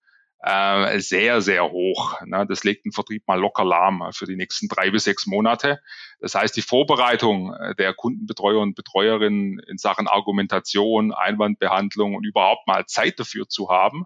äh, 0.44 1.00
sehr, 1.00 1.42
sehr 1.42 1.72
hoch. 1.72 2.20
Ne? 2.26 2.46
Das 2.48 2.64
legt 2.64 2.86
den 2.86 2.92
Vertrieb 2.92 3.28
mal 3.28 3.40
locker 3.40 3.64
lahm 3.64 4.10
für 4.12 4.26
die 4.26 4.36
nächsten 4.36 4.68
drei 4.68 4.92
bis 4.92 5.06
sechs 5.06 5.26
Monate. 5.26 5.80
Das 6.20 6.36
heißt, 6.36 6.56
die 6.56 6.62
Vorbereitung 6.62 7.54
äh, 7.54 7.76
der 7.76 7.94
Kundenbetreuer 7.94 8.62
und 8.62 8.76
Betreuerinnen 8.76 9.60
in 9.60 9.78
Sachen 9.78 10.08
Argumentation, 10.08 11.14
Einwandbehandlung 11.14 12.16
und 12.16 12.26
überhaupt 12.26 12.68
mal 12.68 12.86
Zeit 12.86 13.20
dafür 13.20 13.48
zu 13.48 13.70
haben 13.70 14.06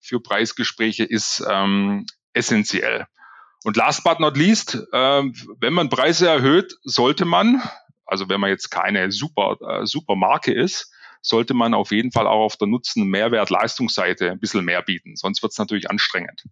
für 0.00 0.20
Preisgespräche 0.20 1.04
ist 1.04 1.44
ähm, 1.48 2.06
essentiell. 2.32 3.06
Und 3.64 3.76
last 3.76 4.04
but 4.04 4.20
not 4.20 4.36
least, 4.36 4.74
äh, 4.92 5.22
wenn 5.60 5.72
man 5.72 5.90
Preise 5.90 6.28
erhöht, 6.28 6.76
sollte 6.82 7.24
man, 7.24 7.62
also 8.06 8.28
wenn 8.28 8.40
man 8.40 8.50
jetzt 8.50 8.70
keine 8.70 9.12
super, 9.12 9.56
äh, 9.60 9.86
super 9.86 10.16
Marke 10.16 10.52
ist, 10.52 10.92
sollte 11.22 11.54
man 11.54 11.74
auf 11.74 11.90
jeden 11.90 12.12
Fall 12.12 12.26
auch 12.26 12.44
auf 12.44 12.56
der 12.56 12.68
Nutzen-Mehrwert-Leistungsseite 12.68 14.30
ein 14.30 14.40
bisschen 14.40 14.64
mehr 14.64 14.82
bieten. 14.82 15.16
Sonst 15.16 15.42
wird 15.42 15.52
es 15.52 15.58
natürlich 15.58 15.90
anstrengend. 15.90 16.44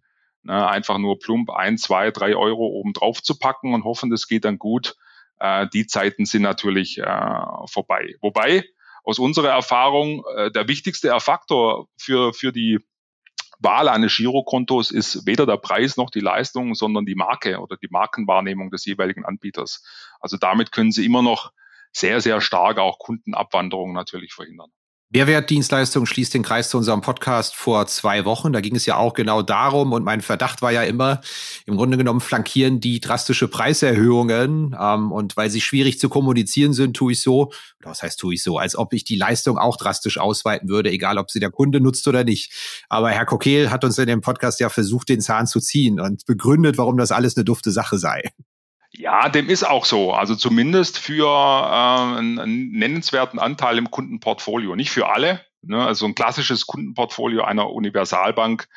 Ne, 0.43 0.67
einfach 0.67 0.97
nur 0.97 1.19
plump 1.19 1.49
ein, 1.49 1.77
zwei, 1.77 2.11
drei 2.11 2.35
Euro 2.35 2.65
oben 2.65 2.93
drauf 2.93 3.21
zu 3.21 3.37
packen 3.37 3.73
und 3.73 3.83
hoffen, 3.83 4.09
das 4.09 4.27
geht 4.27 4.45
dann 4.45 4.57
gut. 4.57 4.95
Äh, 5.39 5.67
die 5.73 5.85
Zeiten 5.85 6.25
sind 6.25 6.43
natürlich 6.43 6.97
äh, 6.97 7.41
vorbei. 7.65 8.15
Wobei 8.21 8.63
aus 9.03 9.19
unserer 9.19 9.49
Erfahrung 9.49 10.23
äh, 10.35 10.51
der 10.51 10.67
wichtigste 10.67 11.17
Faktor 11.19 11.87
für, 11.97 12.33
für 12.33 12.51
die 12.53 12.79
Wahl 13.59 13.89
eines 13.89 14.15
Girokontos 14.15 14.91
ist 14.91 15.25
weder 15.25 15.45
der 15.45 15.57
Preis 15.57 15.97
noch 15.97 16.09
die 16.09 16.21
Leistung, 16.21 16.75
sondern 16.75 17.05
die 17.05 17.15
Marke 17.15 17.59
oder 17.59 17.75
die 17.75 17.89
Markenwahrnehmung 17.89 18.71
des 18.71 18.85
jeweiligen 18.85 19.25
Anbieters. 19.25 19.83
Also 20.21 20.37
damit 20.37 20.71
können 20.71 20.93
Sie 20.93 21.05
immer 21.05 21.21
noch 21.21 21.51
sehr, 21.91 22.21
sehr 22.21 22.41
stark 22.41 22.77
auch 22.77 22.99
Kundenabwanderung 22.99 23.93
natürlich 23.93 24.33
verhindern. 24.33 24.71
Mehrwertdienstleistung 25.11 26.05
schließt 26.05 26.35
den 26.35 26.43
Kreis 26.43 26.69
zu 26.69 26.77
unserem 26.77 27.01
Podcast 27.01 27.55
vor 27.55 27.87
zwei 27.87 28.25
Wochen. 28.25 28.53
Da 28.53 28.61
ging 28.61 28.75
es 28.75 28.85
ja 28.85 28.95
auch 28.97 29.15
genau 29.15 29.41
darum 29.41 29.91
und 29.91 30.03
mein 30.03 30.21
Verdacht 30.21 30.61
war 30.61 30.71
ja 30.71 30.83
immer, 30.83 31.21
im 31.65 31.77
Grunde 31.77 31.97
genommen 31.97 32.19
flankieren 32.19 32.79
die 32.79 32.99
drastische 32.99 33.47
Preiserhöhungen 33.47 34.75
ähm, 34.79 35.11
und 35.11 35.35
weil 35.35 35.49
sie 35.49 35.61
schwierig 35.61 35.99
zu 35.99 36.09
kommunizieren 36.09 36.73
sind, 36.73 36.95
tue 36.95 37.13
ich 37.13 37.23
so, 37.23 37.51
was 37.81 38.03
heißt 38.03 38.19
tue 38.19 38.35
ich 38.35 38.43
so, 38.43 38.59
als 38.59 38.75
ob 38.75 38.93
ich 38.93 39.03
die 39.03 39.15
Leistung 39.15 39.57
auch 39.57 39.77
drastisch 39.77 40.19
ausweiten 40.19 40.69
würde, 40.69 40.91
egal 40.91 41.17
ob 41.17 41.31
sie 41.31 41.39
der 41.39 41.49
Kunde 41.49 41.81
nutzt 41.81 42.07
oder 42.07 42.23
nicht. 42.23 42.53
Aber 42.87 43.09
Herr 43.09 43.25
Kokel 43.25 43.71
hat 43.71 43.83
uns 43.83 43.97
in 43.97 44.05
dem 44.05 44.21
Podcast 44.21 44.59
ja 44.59 44.69
versucht, 44.69 45.09
den 45.09 45.21
Zahn 45.21 45.47
zu 45.47 45.59
ziehen 45.59 45.99
und 45.99 46.27
begründet, 46.27 46.77
warum 46.77 46.97
das 46.97 47.11
alles 47.11 47.35
eine 47.35 47.45
dufte 47.45 47.71
Sache 47.71 47.97
sei. 47.97 48.21
Ja, 48.99 49.29
dem 49.29 49.47
ist 49.47 49.63
auch 49.63 49.85
so. 49.85 50.11
Also 50.11 50.35
zumindest 50.35 50.99
für 50.99 51.25
äh, 51.25 52.17
einen 52.17 52.71
nennenswerten 52.71 53.39
Anteil 53.39 53.77
im 53.77 53.91
Kundenportfolio. 53.91 54.75
Nicht 54.75 54.91
für 54.91 55.07
alle. 55.07 55.39
Ne? 55.61 55.81
Also 55.81 56.05
ein 56.05 56.15
klassisches 56.15 56.67
Kundenportfolio 56.67 57.45
einer 57.45 57.69
Universalbank. 57.69 58.67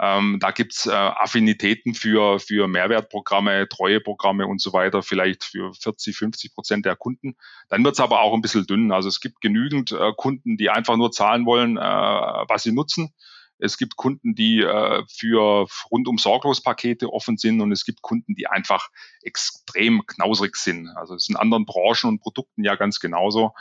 Ähm, 0.00 0.38
da 0.40 0.52
gibt's 0.52 0.86
äh, 0.86 0.92
Affinitäten 0.92 1.92
für, 1.92 2.40
für 2.40 2.66
Mehrwertprogramme, 2.66 3.68
Treueprogramme 3.68 4.46
und 4.46 4.62
so 4.62 4.72
weiter, 4.72 5.02
vielleicht 5.02 5.44
für 5.44 5.74
40, 5.74 6.16
50 6.16 6.54
Prozent 6.54 6.86
der 6.86 6.96
Kunden. 6.96 7.36
Dann 7.68 7.84
wird's 7.84 8.00
aber 8.00 8.22
auch 8.22 8.32
ein 8.32 8.40
bisschen 8.40 8.64
dünn. 8.64 8.90
Also 8.90 9.10
es 9.10 9.20
gibt 9.20 9.42
genügend 9.42 9.92
äh, 9.92 10.12
Kunden, 10.16 10.56
die 10.56 10.70
einfach 10.70 10.96
nur 10.96 11.12
zahlen 11.12 11.44
wollen, 11.44 11.76
äh, 11.76 11.80
was 11.80 12.62
sie 12.62 12.72
nutzen. 12.72 13.12
Es 13.58 13.78
gibt 13.78 13.96
Kunden, 13.96 14.34
die 14.34 14.60
äh, 14.60 15.02
für 15.08 15.66
rundum 15.90 16.18
sorglos 16.18 16.62
Pakete 16.62 17.12
offen 17.12 17.36
sind 17.36 17.60
und 17.60 17.72
es 17.72 17.84
gibt 17.84 18.02
Kunden, 18.02 18.34
die 18.34 18.46
einfach 18.46 18.88
extrem 19.22 20.06
knausrig 20.06 20.56
sind. 20.56 20.88
Also 20.96 21.14
es 21.14 21.24
ist 21.24 21.30
in 21.30 21.36
anderen 21.36 21.66
Branchen 21.66 22.08
und 22.08 22.20
Produkten 22.20 22.64
ja 22.64 22.76
ganz 22.76 23.00
genauso. 23.00 23.52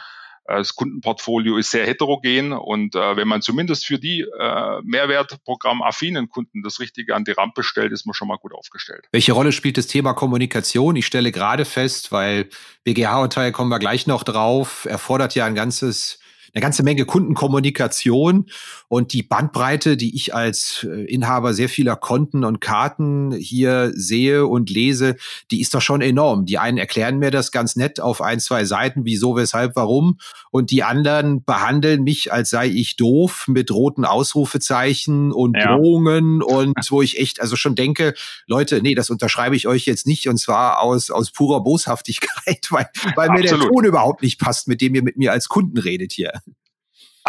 Das 0.48 0.76
Kundenportfolio 0.76 1.58
ist 1.58 1.72
sehr 1.72 1.86
heterogen 1.86 2.54
und 2.54 2.96
äh, 2.96 3.18
wenn 3.18 3.28
man 3.28 3.42
zumindest 3.42 3.86
für 3.86 4.00
die 4.00 4.22
äh, 4.22 4.82
Mehrwertprogramm-affinen 4.82 6.30
Kunden 6.30 6.64
das 6.64 6.80
Richtige 6.80 7.16
an 7.16 7.26
die 7.26 7.34
Rampe 7.34 7.64
stellt, 7.64 7.92
ist 7.92 8.06
man 8.06 8.14
schon 8.14 8.30
mal 8.30 8.38
gut 8.38 8.54
aufgestellt. 8.54 9.08
Welche 9.12 9.34
Rolle 9.34 9.52
spielt 9.52 9.78
das 9.78 9.88
Thema 9.88 10.14
Kommunikation? 10.14 10.96
Ich 10.96 11.06
stelle 11.06 11.34
gerade 11.34 11.66
fest, 11.66 12.14
weil 12.14 12.50
BGH-Urteil 12.86 13.52
kommen 13.52 13.70
wir 13.70 13.80
gleich 13.80 14.08
noch 14.08 14.24
drauf, 14.24 14.86
erfordert 14.86 15.36
ja 15.36 15.46
ein 15.46 15.56
ganzes 15.56 16.20
eine 16.54 16.62
ganze 16.62 16.84
Menge 16.84 17.06
Kundenkommunikation 17.06 18.46
und 18.88 19.14
die 19.14 19.24
Bandbreite, 19.24 19.98
die 19.98 20.16
ich 20.16 20.34
als 20.34 20.86
äh, 20.90 21.06
Inhaber 21.06 21.54
sehr 21.54 21.70
vieler 21.70 21.96
Konten 21.96 22.44
und 22.44 22.62
Karten 22.62 23.32
hier 23.32 23.92
sehe 23.96 24.46
und 24.46 24.70
lese, 24.70 25.16
die 25.52 25.62
ist 25.62 25.74
doch 25.74 25.82
schon 25.82 26.02
enorm. 26.02 26.46
Die 26.46 26.58
einen 26.58 26.78
erklären 26.78 27.20
mir 27.20 27.32
das 27.32 27.52
ganz 27.52 27.76
nett 27.76 28.00
auf 28.00 28.22
ein, 28.22 28.40
zwei 28.40 28.66
Seiten, 28.66 29.06
wieso, 29.06 29.36
weshalb, 29.36 29.76
warum. 29.76 30.18
Und 30.52 30.72
die 30.72 30.84
anderen 30.84 31.44
behandeln 31.44 32.04
mich, 32.04 32.32
als 32.32 32.50
sei 32.50 32.68
ich 32.68 32.96
doof 32.96 33.48
mit 33.48 33.72
roten 33.72 34.06
Ausrufezeichen 34.06 35.32
und 35.32 35.56
ja. 35.58 35.76
Drohungen 35.76 36.42
und 36.42 36.76
wo 36.90 37.02
ich 37.02 37.20
echt 37.20 37.42
also 37.42 37.56
schon 37.56 37.76
denke, 37.76 38.14
Leute, 38.48 38.82
nee, 38.82 38.96
das 38.96 39.10
unterschreibe 39.10 39.56
ich 39.56 39.68
euch 39.68 39.86
jetzt 39.86 40.08
nicht 40.08 40.28
und 40.28 40.38
zwar 40.38 40.82
aus, 40.82 41.12
aus 41.12 41.32
purer 41.32 41.62
Boshaftigkeit, 41.64 42.68
weil, 42.70 42.90
weil 43.16 43.30
mir 43.30 43.42
der 43.42 43.60
Ton 43.60 43.86
überhaupt 43.86 44.22
nicht 44.22 44.40
passt, 44.40 44.68
mit 44.68 44.82
dem 44.82 44.96
ihr 44.96 45.04
mit 45.04 45.18
mir 45.18 45.32
als 45.32 45.48
Kunden 45.48 45.78
redet 45.78 46.12
hier. 46.12 46.37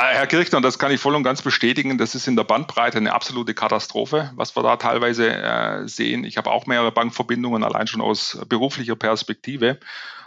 Ah, 0.01 0.11
Herr 0.13 0.29
Kirchner, 0.29 0.61
das 0.61 0.79
kann 0.79 0.93
ich 0.93 1.01
voll 1.01 1.17
und 1.17 1.25
ganz 1.25 1.43
bestätigen. 1.43 1.99
Das 1.99 2.15
ist 2.15 2.29
in 2.29 2.37
der 2.37 2.45
Bandbreite 2.45 2.99
eine 2.99 3.13
absolute 3.13 3.53
Katastrophe, 3.53 4.31
was 4.37 4.55
wir 4.55 4.63
da 4.63 4.77
teilweise 4.77 5.29
äh, 5.29 5.89
sehen. 5.89 6.23
Ich 6.23 6.37
habe 6.37 6.53
auch 6.53 6.67
mehrere 6.67 6.93
Bankverbindungen, 6.93 7.65
allein 7.65 7.89
schon 7.89 8.01
aus 8.01 8.39
beruflicher 8.49 8.95
Perspektive. 8.95 9.81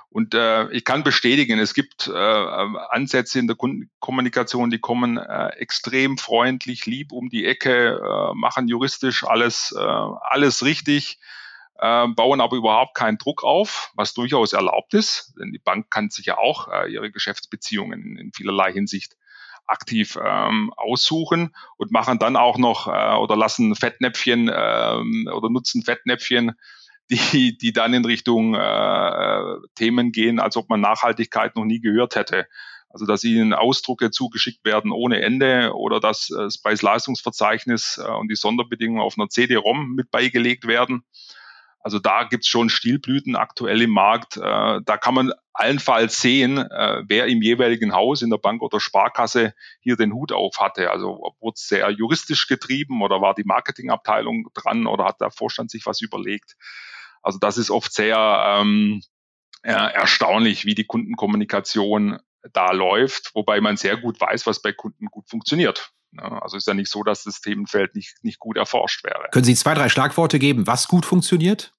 Und 0.10 0.34
äh, 0.34 0.70
ich 0.72 0.84
kann 0.84 1.06
bestätigen, 1.06 1.58
es 1.58 1.74
gibt 1.74 2.10
äh, 2.10 2.18
Ansätze 2.18 3.40
in 3.40 3.48
der 3.48 3.56
Kundenkommunikation, 3.56 4.72
die 4.72 4.80
kommen 4.80 5.16
äh, 5.16 5.52
extrem 5.52 6.18
freundlich, 6.18 6.86
lieb 6.86 7.14
um 7.14 7.30
die 7.30 7.46
Ecke, 7.46 7.92
äh, 7.94 8.34
machen 8.36 8.68
juristisch 8.68 9.24
alles, 9.24 9.74
äh, 9.74 9.80
alles 9.80 10.66
richtig, 10.66 11.18
äh, 11.80 12.10
bauen 12.10 12.42
aber 12.42 12.58
überhaupt 12.58 12.94
keinen 12.94 13.18
Druck 13.18 13.46
auf, 13.46 13.94
was 13.96 14.14
durchaus 14.14 14.52
erlaubt 14.52 14.94
ist. 14.96 15.34
Denn 15.40 15.54
die 15.54 15.60
Bank 15.60 15.90
kann 15.90 16.10
sich 16.10 16.26
ja 16.26 16.38
auch 16.38 16.68
äh, 16.68 16.92
ihre 16.92 17.10
Geschäftsbeziehungen 17.10 18.02
in, 18.02 18.18
in 18.18 18.34
vielerlei 18.34 18.74
Hinsicht 18.74 19.16
aktiv 19.72 20.18
ähm, 20.24 20.72
aussuchen 20.76 21.56
und 21.78 21.92
machen 21.92 22.20
dann 22.20 22.36
auch 22.36 22.58
noch 22.58 22.88
äh, 22.88 23.16
oder 23.16 23.36
lassen 23.36 23.76
Fettnäpfchen 23.76 24.52
ähm, 24.54 25.30
oder 25.34 25.50
nutzen 25.50 25.84
Fettnäpfchen, 25.84 26.52
die, 27.10 27.58
die 27.58 27.74
dann 27.74 27.94
in 27.94 28.06
Richtung 28.06 28.56
äh, 28.56 29.56
Themen 29.76 30.12
gehen, 30.12 30.40
als 30.40 30.58
ob 30.58 30.70
man 30.70 30.82
Nachhaltigkeit 30.82 31.56
noch 31.56 31.66
nie 31.66 31.82
gehört 31.82 32.16
hätte. 32.16 32.48
Also 32.90 33.06
dass 33.06 33.24
ihnen 33.24 33.54
Ausdrucke 33.54 34.12
zugeschickt 34.12 34.66
werden 34.66 34.92
ohne 34.92 35.22
Ende 35.22 35.72
oder 35.74 36.00
dass 36.00 36.30
äh, 36.30 36.36
das 36.36 36.62
Preis-Leistungsverzeichnis 36.62 38.02
äh, 38.04 38.12
und 38.12 38.28
die 38.30 38.36
Sonderbedingungen 38.36 39.02
auf 39.02 39.18
einer 39.18 39.30
CD-ROM 39.30 39.94
mit 39.96 40.12
beigelegt 40.12 40.68
werden. 40.68 41.04
Also 41.84 42.00
da 42.00 42.26
gibt's 42.26 42.48
schon 42.48 42.70
Stilblüten 42.70 43.36
aktuell 43.36 43.82
im 43.82 43.92
Markt. 43.92 44.38
Äh, 44.38 44.82
da 44.84 44.98
kann 44.98 45.16
man 45.16 45.34
allenfalls 45.54 46.22
sehen, 46.22 46.58
äh, 46.58 47.04
wer 47.08 47.28
im 47.28 47.42
jeweiligen 47.42 47.94
Haus 47.94 48.22
in 48.22 48.30
der 48.30 48.38
Bank 48.38 48.62
oder 48.62 48.80
Sparkasse 48.80 49.54
hier 49.82 49.96
den 49.96 50.14
Hut 50.14 50.32
auf 50.32 50.60
hatte. 50.60 50.92
Also 50.92 51.36
wurde 51.40 51.56
es 51.56 51.68
sehr 51.68 51.90
juristisch 51.90 52.48
getrieben 52.48 53.02
oder 53.02 53.22
war 53.22 53.34
die 53.34 53.44
Marketingabteilung 53.44 54.48
dran 54.54 54.88
oder 54.88 55.06
hat 55.06 55.22
der 55.22 55.32
Vorstand 55.32 55.72
sich 55.72 55.86
was 55.86 56.02
überlegt. 56.02 56.56
Also 57.22 57.40
das 57.40 57.58
ist 57.58 57.72
oft 57.72 57.92
sehr 57.94 58.60
ähm, 58.60 59.02
äh, 59.64 59.72
erstaunlich, 59.72 60.66
wie 60.66 60.76
die 60.76 60.86
Kundenkommunikation 60.86 62.20
da 62.54 62.72
läuft, 62.72 63.36
wobei 63.36 63.62
man 63.62 63.78
sehr 63.78 63.98
gut 63.98 64.20
weiß, 64.20 64.48
was 64.48 64.62
bei 64.62 64.72
Kunden 64.72 65.06
gut 65.08 65.30
funktioniert. 65.30 65.92
Also 66.18 66.58
ist 66.58 66.68
ja 66.68 66.74
nicht 66.74 66.92
so, 66.92 67.04
dass 67.04 67.24
das 67.24 67.42
Themenfeld 67.42 67.96
nicht, 67.96 68.24
nicht 68.24 68.40
gut 68.40 68.58
erforscht 68.58 69.04
wäre. 69.04 69.30
Können 69.32 69.46
Sie 69.46 69.56
zwei, 69.56 69.74
drei 69.74 69.90
Schlagworte 69.90 70.40
geben, 70.40 70.68
was 70.68 70.88
gut 70.88 71.06
funktioniert? 71.06 71.74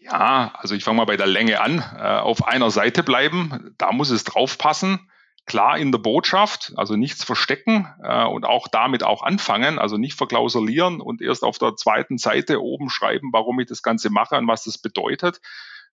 Ja, 0.00 0.52
also 0.56 0.74
ich 0.74 0.84
fange 0.84 0.98
mal 0.98 1.06
bei 1.06 1.16
der 1.16 1.26
Länge 1.26 1.60
an. 1.60 1.78
Äh, 1.78 2.18
auf 2.18 2.46
einer 2.46 2.70
Seite 2.70 3.02
bleiben, 3.02 3.74
da 3.78 3.92
muss 3.92 4.10
es 4.10 4.24
draufpassen. 4.24 5.10
Klar 5.46 5.76
in 5.76 5.92
der 5.92 5.98
Botschaft, 5.98 6.72
also 6.76 6.96
nichts 6.96 7.22
verstecken 7.22 7.86
äh, 8.02 8.24
und 8.24 8.46
auch 8.46 8.66
damit 8.68 9.02
auch 9.02 9.22
anfangen, 9.22 9.78
also 9.78 9.98
nicht 9.98 10.14
verklausulieren 10.14 11.02
und 11.02 11.20
erst 11.20 11.42
auf 11.42 11.58
der 11.58 11.76
zweiten 11.76 12.16
Seite 12.16 12.62
oben 12.62 12.88
schreiben, 12.88 13.30
warum 13.32 13.60
ich 13.60 13.66
das 13.66 13.82
Ganze 13.82 14.08
mache 14.08 14.36
und 14.36 14.48
was 14.48 14.64
das 14.64 14.78
bedeutet. 14.78 15.40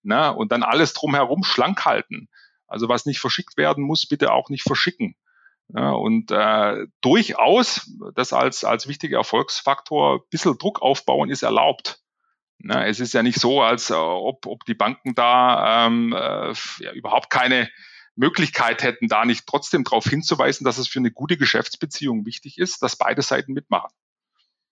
Ne? 0.02 0.34
Und 0.34 0.52
dann 0.52 0.62
alles 0.62 0.94
drumherum 0.94 1.44
schlank 1.44 1.84
halten. 1.84 2.28
Also 2.66 2.88
was 2.88 3.04
nicht 3.04 3.20
verschickt 3.20 3.58
werden 3.58 3.84
muss, 3.84 4.06
bitte 4.06 4.32
auch 4.32 4.48
nicht 4.48 4.62
verschicken. 4.62 5.16
Ja, 5.68 5.90
und 5.92 6.30
äh, 6.30 6.86
durchaus, 7.00 7.90
das 8.14 8.32
als, 8.32 8.64
als 8.64 8.88
wichtiger 8.88 9.18
Erfolgsfaktor, 9.18 10.16
ein 10.16 10.28
bisschen 10.30 10.58
Druck 10.58 10.82
aufbauen 10.82 11.30
ist 11.30 11.42
erlaubt. 11.42 12.00
Na, 12.58 12.86
es 12.86 13.00
ist 13.00 13.14
ja 13.14 13.22
nicht 13.22 13.40
so, 13.40 13.62
als 13.62 13.90
äh, 13.90 13.94
ob, 13.94 14.46
ob 14.46 14.64
die 14.66 14.74
Banken 14.74 15.14
da 15.14 15.86
ähm, 15.86 16.12
äh, 16.12 16.54
ja, 16.80 16.92
überhaupt 16.92 17.30
keine 17.30 17.68
Möglichkeit 18.14 18.82
hätten, 18.82 19.08
da 19.08 19.24
nicht 19.24 19.46
trotzdem 19.46 19.84
darauf 19.84 20.04
hinzuweisen, 20.04 20.64
dass 20.64 20.78
es 20.78 20.88
für 20.88 20.98
eine 20.98 21.10
gute 21.10 21.36
Geschäftsbeziehung 21.36 22.26
wichtig 22.26 22.58
ist, 22.58 22.82
dass 22.82 22.96
beide 22.96 23.22
Seiten 23.22 23.52
mitmachen. 23.52 23.90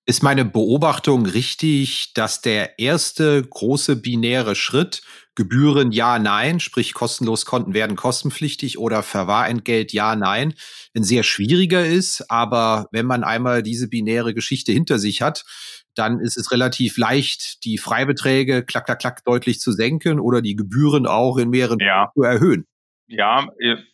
Ist 0.07 0.23
meine 0.23 0.45
Beobachtung 0.45 1.27
richtig, 1.27 2.13
dass 2.15 2.41
der 2.41 2.79
erste 2.79 3.43
große 3.43 3.97
binäre 3.97 4.55
Schritt 4.55 5.03
Gebühren 5.41 5.91
ja, 5.91 6.19
nein, 6.19 6.61
sprich 6.61 6.93
kostenlos 6.93 7.47
Konten 7.47 7.73
werden 7.73 7.97
kostenpflichtig 7.97 8.77
oder 8.77 9.03
Verwahrentgelt 9.03 9.91
ja, 9.95 10.15
nein, 10.15 10.53
ein 10.95 11.03
sehr 11.03 11.23
schwieriger 11.23 11.87
ist. 11.87 12.31
Aber 12.31 12.89
wenn 12.93 13.07
man 13.07 13.25
einmal 13.25 13.63
diese 13.63 13.89
binäre 13.89 14.35
Geschichte 14.35 14.71
hinter 14.71 14.99
sich 14.99 15.23
hat, 15.23 15.47
dann 15.95 16.21
ist 16.21 16.37
es 16.37 16.51
relativ 16.53 16.99
leicht, 16.99 17.65
die 17.65 17.79
Freibeträge 17.79 18.67
klack, 18.67 18.85
klack, 18.85 18.99
klack 18.99 19.25
deutlich 19.25 19.61
zu 19.61 19.73
senken 19.73 20.21
oder 20.21 20.43
die 20.43 20.57
Gebühren 20.57 21.07
auch 21.07 21.39
in 21.39 21.49
mehreren 21.49 21.79
ja. 21.79 22.11
zu 22.15 22.23
erhöhen. 22.23 22.67
Ja, 23.07 23.49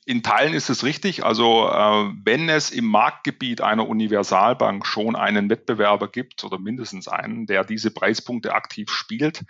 in 0.05 0.25
Teilen 0.25 0.53
ist 0.53 0.69
es 0.69 0.83
richtig. 0.83 1.25
Also 1.25 1.69
äh, 1.69 2.11
wenn 2.25 2.49
es 2.49 2.73
im 2.73 2.87
Marktgebiet 2.87 3.61
einer 3.61 3.89
Universalbank 3.89 4.85
schon 4.85 5.15
einen 5.15 5.49
Wettbewerber 5.49 6.09
gibt 6.09 6.43
oder 6.43 6.59
mindestens 6.59 7.07
einen, 7.07 7.47
der 7.47 7.63
diese 7.63 7.93
Preispunkte 7.93 8.53
aktiv 8.53 8.91
spielt, 8.91 9.45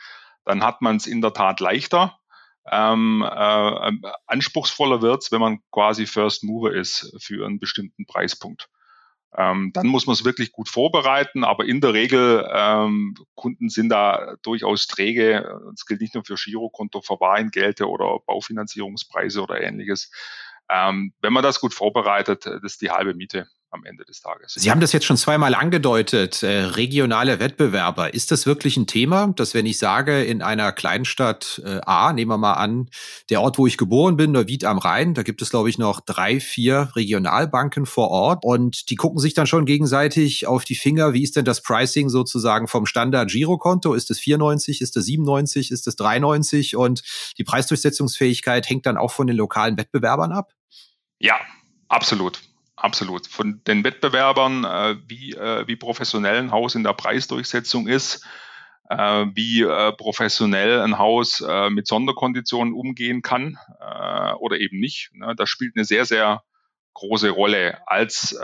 dann 0.46 0.64
hat 0.64 0.80
man 0.80 0.96
es 0.96 1.06
in 1.06 1.20
der 1.20 1.34
Tat 1.34 1.60
leichter. 1.60 2.18
Ähm, 2.68 3.22
äh, 3.22 3.92
anspruchsvoller 4.26 5.02
wird's, 5.02 5.30
wenn 5.30 5.40
man 5.40 5.58
quasi 5.70 6.06
First 6.06 6.42
Mover 6.42 6.72
ist 6.72 7.14
für 7.20 7.44
einen 7.46 7.60
bestimmten 7.60 8.06
Preispunkt. 8.06 8.68
Ähm, 9.36 9.70
dann 9.74 9.86
muss 9.86 10.06
man 10.06 10.14
es 10.14 10.24
wirklich 10.24 10.50
gut 10.52 10.68
vorbereiten, 10.68 11.44
aber 11.44 11.66
in 11.66 11.80
der 11.80 11.92
Regel, 11.92 12.48
ähm, 12.50 13.14
Kunden 13.34 13.68
sind 13.68 13.90
da 13.90 14.36
durchaus 14.42 14.86
träge. 14.86 15.60
Das 15.72 15.84
gilt 15.84 16.00
nicht 16.00 16.14
nur 16.14 16.24
für 16.24 16.36
Girokonto, 16.36 17.02
Verwahrentgelte 17.02 17.88
oder 17.88 18.18
Baufinanzierungspreise 18.26 19.42
oder 19.42 19.60
ähnliches. 19.60 20.10
Ähm, 20.70 21.12
wenn 21.20 21.32
man 21.32 21.42
das 21.42 21.60
gut 21.60 21.74
vorbereitet, 21.74 22.46
das 22.46 22.62
ist 22.62 22.82
die 22.82 22.90
halbe 22.90 23.14
Miete. 23.14 23.46
Am 23.70 23.84
Ende 23.84 24.04
des 24.04 24.20
Tages. 24.20 24.54
Sie 24.54 24.70
haben 24.70 24.80
das 24.80 24.92
jetzt 24.92 25.06
schon 25.06 25.16
zweimal 25.16 25.54
angedeutet, 25.54 26.42
äh, 26.42 26.64
regionale 26.64 27.40
Wettbewerber. 27.40 28.14
Ist 28.14 28.30
das 28.30 28.46
wirklich 28.46 28.76
ein 28.76 28.86
Thema, 28.86 29.28
dass 29.36 29.54
wenn 29.54 29.66
ich 29.66 29.78
sage, 29.78 30.24
in 30.24 30.42
einer 30.42 30.72
Kleinstadt 30.72 31.60
äh, 31.64 31.80
A, 31.84 32.12
nehmen 32.12 32.30
wir 32.30 32.38
mal 32.38 32.54
an, 32.54 32.88
der 33.28 33.40
Ort, 33.40 33.58
wo 33.58 33.66
ich 33.66 33.76
geboren 33.76 34.16
bin, 34.16 34.32
Neuwied 34.32 34.64
am 34.64 34.78
Rhein, 34.78 35.14
da 35.14 35.22
gibt 35.22 35.42
es, 35.42 35.50
glaube 35.50 35.68
ich, 35.68 35.78
noch 35.78 36.00
drei, 36.00 36.40
vier 36.40 36.90
Regionalbanken 36.94 37.86
vor 37.86 38.10
Ort 38.10 38.44
und 38.44 38.90
die 38.90 38.96
gucken 38.96 39.18
sich 39.18 39.34
dann 39.34 39.46
schon 39.46 39.66
gegenseitig 39.66 40.46
auf 40.46 40.64
die 40.64 40.76
Finger, 40.76 41.12
wie 41.12 41.22
ist 41.22 41.36
denn 41.36 41.44
das 41.44 41.62
Pricing 41.62 42.08
sozusagen 42.08 42.68
vom 42.68 42.86
Standard-Girokonto? 42.86 43.94
Ist 43.94 44.10
es 44.10 44.20
94, 44.20 44.80
ist 44.80 44.96
es 44.96 45.04
97, 45.04 45.70
ist 45.70 45.86
es 45.86 45.96
93 45.96 46.76
und 46.76 47.02
die 47.36 47.44
Preisdurchsetzungsfähigkeit 47.44 48.68
hängt 48.68 48.86
dann 48.86 48.96
auch 48.96 49.10
von 49.10 49.26
den 49.26 49.36
lokalen 49.36 49.76
Wettbewerbern 49.76 50.32
ab? 50.32 50.52
Ja, 51.18 51.36
absolut. 51.88 52.40
Absolut. 52.76 53.26
Von 53.26 53.62
den 53.66 53.84
Wettbewerbern, 53.84 54.64
äh, 54.64 54.96
wie, 55.06 55.32
äh, 55.32 55.66
wie 55.66 55.76
professionell 55.76 56.36
ein 56.36 56.52
Haus 56.52 56.74
in 56.74 56.84
der 56.84 56.92
Preisdurchsetzung 56.92 57.88
ist, 57.88 58.24
äh, 58.90 59.26
wie 59.34 59.62
äh, 59.62 59.92
professionell 59.92 60.80
ein 60.82 60.98
Haus 60.98 61.40
äh, 61.40 61.70
mit 61.70 61.86
Sonderkonditionen 61.86 62.74
umgehen 62.74 63.22
kann 63.22 63.58
äh, 63.80 64.32
oder 64.34 64.58
eben 64.60 64.78
nicht. 64.78 65.10
Ne? 65.14 65.34
Das 65.36 65.48
spielt 65.48 65.74
eine 65.74 65.86
sehr, 65.86 66.04
sehr 66.04 66.42
große 66.94 67.30
Rolle. 67.30 67.78
Als 67.86 68.38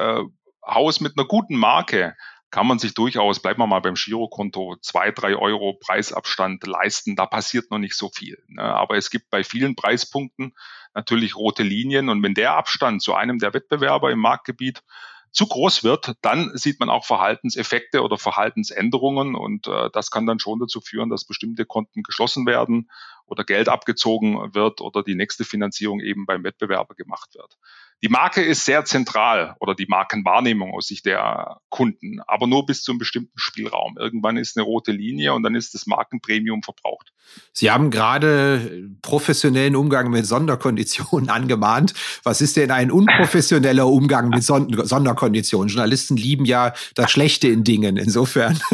Haus 0.66 1.00
mit 1.00 1.14
einer 1.16 1.26
guten 1.26 1.56
Marke 1.56 2.14
kann 2.52 2.66
man 2.66 2.78
sich 2.78 2.92
durchaus, 2.92 3.40
bleiben 3.40 3.60
wir 3.60 3.66
mal 3.66 3.80
beim 3.80 3.94
Girokonto, 3.94 4.76
zwei, 4.82 5.10
drei 5.10 5.34
Euro 5.36 5.72
Preisabstand 5.72 6.64
leisten. 6.66 7.16
Da 7.16 7.24
passiert 7.24 7.70
noch 7.70 7.78
nicht 7.78 7.96
so 7.96 8.10
viel. 8.10 8.44
Ne? 8.46 8.62
Aber 8.62 8.96
es 8.96 9.10
gibt 9.10 9.30
bei 9.30 9.42
vielen 9.42 9.74
Preispunkten 9.74 10.54
natürlich 10.94 11.34
rote 11.34 11.62
Linien. 11.62 12.10
Und 12.10 12.22
wenn 12.22 12.34
der 12.34 12.52
Abstand 12.52 13.00
zu 13.02 13.14
einem 13.14 13.38
der 13.38 13.54
Wettbewerber 13.54 14.10
im 14.10 14.18
Marktgebiet 14.18 14.82
zu 15.30 15.46
groß 15.46 15.82
wird, 15.82 16.12
dann 16.20 16.50
sieht 16.54 16.78
man 16.78 16.90
auch 16.90 17.06
Verhaltenseffekte 17.06 18.02
oder 18.02 18.18
Verhaltensänderungen 18.18 19.34
und 19.34 19.66
äh, 19.66 19.88
das 19.90 20.10
kann 20.10 20.26
dann 20.26 20.38
schon 20.38 20.60
dazu 20.60 20.82
führen, 20.82 21.08
dass 21.08 21.24
bestimmte 21.24 21.64
Konten 21.64 22.02
geschlossen 22.02 22.44
werden 22.44 22.90
oder 23.24 23.42
Geld 23.42 23.70
abgezogen 23.70 24.54
wird 24.54 24.82
oder 24.82 25.02
die 25.02 25.14
nächste 25.14 25.44
Finanzierung 25.44 26.00
eben 26.00 26.26
beim 26.26 26.44
Wettbewerber 26.44 26.94
gemacht 26.94 27.34
wird. 27.34 27.56
Die 28.04 28.08
Marke 28.08 28.42
ist 28.42 28.64
sehr 28.64 28.84
zentral 28.84 29.54
oder 29.60 29.76
die 29.76 29.86
Markenwahrnehmung 29.86 30.74
aus 30.74 30.88
Sicht 30.88 31.06
der 31.06 31.60
Kunden, 31.68 32.20
aber 32.26 32.48
nur 32.48 32.66
bis 32.66 32.82
zu 32.82 32.90
einem 32.90 32.98
bestimmten 32.98 33.38
Spielraum. 33.38 33.96
Irgendwann 33.96 34.36
ist 34.36 34.56
eine 34.56 34.64
rote 34.64 34.90
Linie 34.90 35.34
und 35.34 35.44
dann 35.44 35.54
ist 35.54 35.74
das 35.74 35.86
Markenpremium 35.86 36.64
verbraucht. 36.64 37.12
Sie 37.52 37.70
haben 37.70 37.90
gerade 37.90 38.88
professionellen 39.02 39.76
Umgang 39.76 40.10
mit 40.10 40.26
Sonderkonditionen 40.26 41.30
angemahnt. 41.30 41.94
Was 42.24 42.40
ist 42.40 42.56
denn 42.56 42.72
ein 42.72 42.90
unprofessioneller 42.90 43.86
Umgang 43.86 44.30
mit 44.30 44.42
Sonderkonditionen? 44.42 45.68
Journalisten 45.68 46.16
lieben 46.16 46.44
ja 46.44 46.72
das 46.96 47.12
Schlechte 47.12 47.46
in 47.48 47.62
Dingen, 47.62 47.96
insofern. 47.96 48.58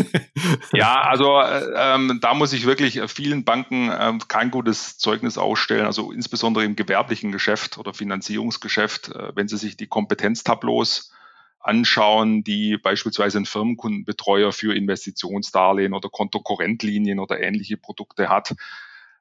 Ja, 0.72 1.00
also 1.02 1.40
äh, 1.40 1.62
ähm, 1.76 2.18
da 2.20 2.34
muss 2.34 2.52
ich 2.52 2.64
wirklich 2.64 3.00
vielen 3.08 3.44
Banken 3.44 3.90
äh, 3.90 4.12
kein 4.28 4.50
gutes 4.50 4.96
Zeugnis 4.98 5.36
ausstellen, 5.36 5.86
also 5.86 6.12
insbesondere 6.12 6.64
im 6.64 6.76
gewerblichen 6.76 7.32
Geschäft 7.32 7.78
oder 7.78 7.92
Finanzierungsgeschäft 7.92 9.10
wenn 9.34 9.48
Sie 9.48 9.56
sich 9.56 9.76
die 9.76 9.86
Kompetenztableaus 9.86 11.12
anschauen, 11.60 12.44
die 12.44 12.78
beispielsweise 12.78 13.38
ein 13.38 13.46
Firmenkundenbetreuer 13.46 14.52
für 14.52 14.74
Investitionsdarlehen 14.74 15.92
oder 15.92 16.08
Kontokorrentlinien 16.08 17.18
oder 17.18 17.40
ähnliche 17.40 17.76
Produkte 17.76 18.28
hat. 18.28 18.54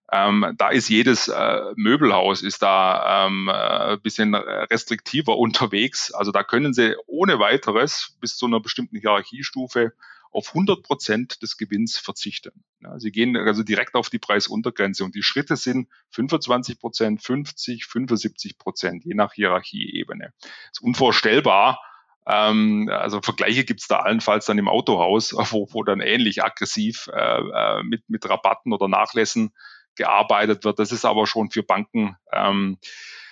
Ähm, 0.09 0.53
da 0.57 0.69
ist 0.69 0.87
jedes 0.87 1.27
äh, 1.27 1.61
Möbelhaus 1.75 2.41
ist 2.41 2.61
da 2.61 3.27
ähm, 3.27 3.49
äh, 3.53 3.97
bisschen 3.97 4.35
restriktiver 4.35 5.37
unterwegs. 5.37 6.13
Also 6.13 6.31
da 6.31 6.43
können 6.43 6.73
Sie 6.73 6.95
ohne 7.07 7.39
weiteres 7.39 8.15
bis 8.21 8.37
zu 8.37 8.45
einer 8.45 8.61
bestimmten 8.61 8.97
Hierarchiestufe 8.97 9.91
auf 10.31 10.49
100 10.49 10.83
Prozent 10.83 11.41
des 11.41 11.57
Gewinns 11.57 11.97
verzichten. 11.97 12.63
Ja, 12.81 12.99
sie 12.99 13.11
gehen 13.11 13.35
also 13.35 13.63
direkt 13.63 13.95
auf 13.95 14.09
die 14.09 14.19
Preisuntergrenze 14.19 15.03
und 15.03 15.15
die 15.15 15.23
Schritte 15.23 15.55
sind 15.55 15.89
25 16.11 16.79
Prozent, 16.79 17.23
50, 17.23 17.85
75 17.85 18.57
Prozent, 18.57 19.05
je 19.05 19.13
nach 19.13 19.33
Hierarchieebene. 19.33 20.33
Ist 20.71 20.81
unvorstellbar. 20.81 21.81
Ähm, 22.27 22.89
also 22.91 23.21
Vergleiche 23.21 23.63
gibt 23.63 23.81
es 23.81 23.87
da 23.87 23.99
allenfalls 23.99 24.45
dann 24.45 24.57
im 24.57 24.67
Autohaus, 24.67 25.33
wo, 25.51 25.67
wo 25.71 25.83
dann 25.83 26.01
ähnlich 26.01 26.43
aggressiv 26.43 27.09
äh, 27.13 27.19
äh, 27.19 27.83
mit, 27.83 28.09
mit 28.09 28.29
Rabatten 28.29 28.73
oder 28.73 28.87
Nachlässen 28.87 29.53
gearbeitet 29.95 30.63
wird. 30.63 30.79
Das 30.79 30.91
ist 30.91 31.05
aber 31.05 31.25
schon 31.25 31.49
für 31.49 31.63
Banken 31.63 32.17
ähm, 32.31 32.77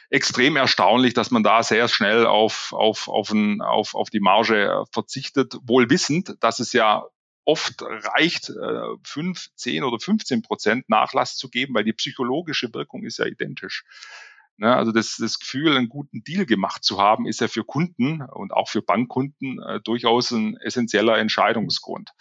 extrem 0.10 0.56
erstaunlich, 0.56 1.14
dass 1.14 1.32
man 1.32 1.44
da 1.44 1.64
sehr 1.64 1.88
schnell 1.88 2.26
auf, 2.26 2.74
auf, 2.74 3.08
auf, 3.08 3.32
ein, 3.32 3.62
auf, 3.62 3.96
auf 3.96 4.10
die 4.10 4.20
Marge 4.20 4.66
äh, 4.66 4.84
verzichtet, 4.92 5.56
wohl 5.64 5.90
wissend, 5.90 6.36
dass 6.42 6.60
es 6.60 6.74
ja 6.74 7.06
oft 7.46 7.82
reicht, 7.82 8.50
äh, 8.50 8.98
fünf, 9.04 9.50
zehn 9.56 9.84
oder 9.84 10.00
15 10.00 10.42
Prozent 10.42 10.90
Nachlass 10.90 11.38
zu 11.38 11.50
geben, 11.50 11.76
weil 11.76 11.84
die 11.84 11.94
psychologische 11.94 12.74
Wirkung 12.74 13.04
ist 13.04 13.20
ja 13.20 13.26
identisch. 13.26 13.84
Ne, 14.58 14.74
also 14.74 14.94
das, 14.94 15.18
das 15.20 15.38
Gefühl, 15.38 15.76
einen 15.76 15.90
guten 15.90 16.24
Deal 16.24 16.46
gemacht 16.46 16.84
zu 16.84 16.98
haben, 16.98 17.28
ist 17.28 17.42
ja 17.42 17.50
für 17.50 17.66
Kunden 17.66 18.22
und 18.22 18.54
auch 18.54 18.70
für 18.70 18.82
Bankkunden 18.82 19.62
äh, 19.62 19.82
durchaus 19.82 20.32
ein 20.32 20.56
essentieller 20.58 21.18
Entscheidungsgrund. 21.18 22.12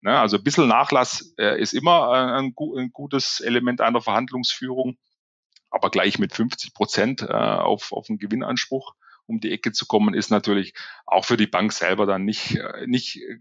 Ne, 0.00 0.18
also 0.18 0.36
ein 0.36 0.42
bisschen 0.42 0.66
Nachlass 0.66 1.32
ist 1.36 1.72
immer 1.72 2.10
ein, 2.10 2.52
ein, 2.56 2.90
gutes 2.92 3.40
Element 3.40 3.80
einer 3.80 4.00
Verhandlungsführung 4.00 4.98
aber 5.74 5.90
gleich 5.90 6.18
mit 6.18 6.34
50 6.34 6.72
Prozent 6.72 7.22
äh, 7.22 7.32
auf, 7.32 7.92
auf 7.92 8.08
einen 8.08 8.18
Gewinnanspruch 8.18 8.94
um 9.26 9.40
die 9.40 9.52
Ecke 9.52 9.72
zu 9.72 9.86
kommen, 9.86 10.14
ist 10.14 10.30
natürlich 10.30 10.74
auch 11.06 11.24
für 11.24 11.36
die 11.36 11.46
Bank 11.46 11.72
selber 11.72 12.06
dann 12.06 12.24
nicht, 12.24 12.56
äh, 12.56 12.86
nicht 12.86 13.16
äh, 13.16 13.38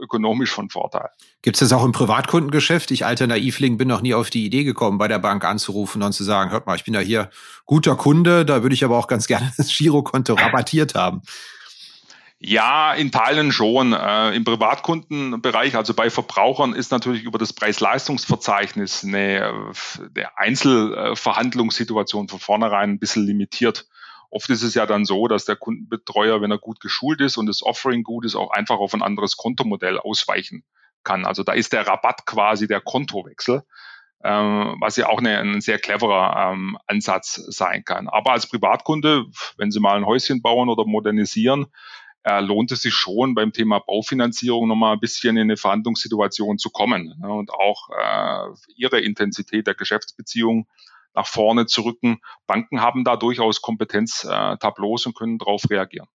ökonomisch 0.00 0.50
von 0.50 0.70
Vorteil. 0.70 1.10
Gibt 1.42 1.56
es 1.56 1.60
das 1.60 1.72
auch 1.72 1.84
im 1.84 1.92
Privatkundengeschäft? 1.92 2.90
Ich 2.90 3.04
alter 3.04 3.26
Naivling 3.26 3.76
bin 3.76 3.88
noch 3.88 4.00
nie 4.00 4.14
auf 4.14 4.30
die 4.30 4.46
Idee 4.46 4.64
gekommen, 4.64 4.98
bei 4.98 5.08
der 5.08 5.18
Bank 5.18 5.44
anzurufen 5.44 6.02
und 6.02 6.12
zu 6.12 6.24
sagen, 6.24 6.50
hört 6.50 6.66
mal, 6.66 6.76
ich 6.76 6.84
bin 6.84 6.94
ja 6.94 7.00
hier 7.00 7.30
guter 7.66 7.96
Kunde, 7.96 8.44
da 8.44 8.62
würde 8.62 8.74
ich 8.74 8.84
aber 8.84 8.96
auch 8.98 9.08
ganz 9.08 9.26
gerne 9.26 9.52
das 9.56 9.68
Girokonto 9.68 10.34
rabattiert 10.34 10.94
haben. 10.94 11.22
Ja, 12.38 12.92
in 12.92 13.10
Teilen 13.12 13.50
schon. 13.50 13.94
Äh, 13.94 14.34
Im 14.36 14.44
Privatkundenbereich, 14.44 15.74
also 15.74 15.94
bei 15.94 16.10
Verbrauchern, 16.10 16.74
ist 16.74 16.90
natürlich 16.92 17.22
über 17.22 17.38
das 17.38 17.54
Preis-Leistungs-Verzeichnis 17.54 19.04
eine, 19.04 19.72
eine 19.98 20.38
Einzelverhandlungssituation 20.38 22.28
von 22.28 22.38
vornherein 22.38 22.90
ein 22.90 22.98
bisschen 22.98 23.24
limitiert. 23.24 23.88
Oft 24.30 24.50
ist 24.50 24.62
es 24.62 24.74
ja 24.74 24.84
dann 24.84 25.06
so, 25.06 25.28
dass 25.28 25.46
der 25.46 25.56
Kundenbetreuer, 25.56 26.42
wenn 26.42 26.50
er 26.50 26.58
gut 26.58 26.80
geschult 26.80 27.22
ist 27.22 27.38
und 27.38 27.46
das 27.46 27.62
Offering 27.62 28.02
gut 28.02 28.26
ist, 28.26 28.34
auch 28.34 28.50
einfach 28.50 28.76
auf 28.76 28.92
ein 28.92 29.02
anderes 29.02 29.38
Kontomodell 29.38 29.98
ausweichen 29.98 30.62
kann. 31.04 31.24
Also 31.24 31.42
da 31.42 31.52
ist 31.52 31.72
der 31.72 31.86
Rabatt 31.86 32.26
quasi 32.26 32.66
der 32.66 32.82
Kontowechsel, 32.82 33.62
ähm, 34.22 34.76
was 34.80 34.96
ja 34.96 35.08
auch 35.08 35.20
eine, 35.20 35.38
ein 35.38 35.62
sehr 35.62 35.78
cleverer 35.78 36.52
ähm, 36.52 36.76
Ansatz 36.86 37.34
sein 37.34 37.84
kann. 37.84 38.08
Aber 38.08 38.32
als 38.32 38.46
Privatkunde, 38.46 39.24
wenn 39.56 39.70
Sie 39.70 39.80
mal 39.80 39.96
ein 39.96 40.04
Häuschen 40.04 40.42
bauen 40.42 40.68
oder 40.68 40.84
modernisieren, 40.84 41.66
äh, 42.26 42.40
lohnt 42.40 42.72
es 42.72 42.82
sich 42.82 42.92
schon 42.92 43.36
beim 43.36 43.52
Thema 43.52 43.78
Baufinanzierung 43.78 44.66
nochmal 44.66 44.94
ein 44.94 45.00
bisschen 45.00 45.36
in 45.36 45.44
eine 45.44 45.56
Verhandlungssituation 45.56 46.58
zu 46.58 46.70
kommen 46.70 47.14
ne, 47.20 47.32
und 47.32 47.52
auch 47.52 47.88
äh, 47.90 48.48
ihre 48.74 49.00
Intensität 49.00 49.68
der 49.68 49.74
Geschäftsbeziehung 49.74 50.66
nach 51.14 51.28
vorne 51.28 51.66
zu 51.66 51.82
rücken. 51.82 52.18
Banken 52.48 52.80
haben 52.80 53.04
da 53.04 53.16
durchaus 53.16 53.62
Kompetenztableaus 53.62 55.06
und 55.06 55.16
können 55.16 55.38
darauf 55.38 55.62
reagieren. 55.70 56.08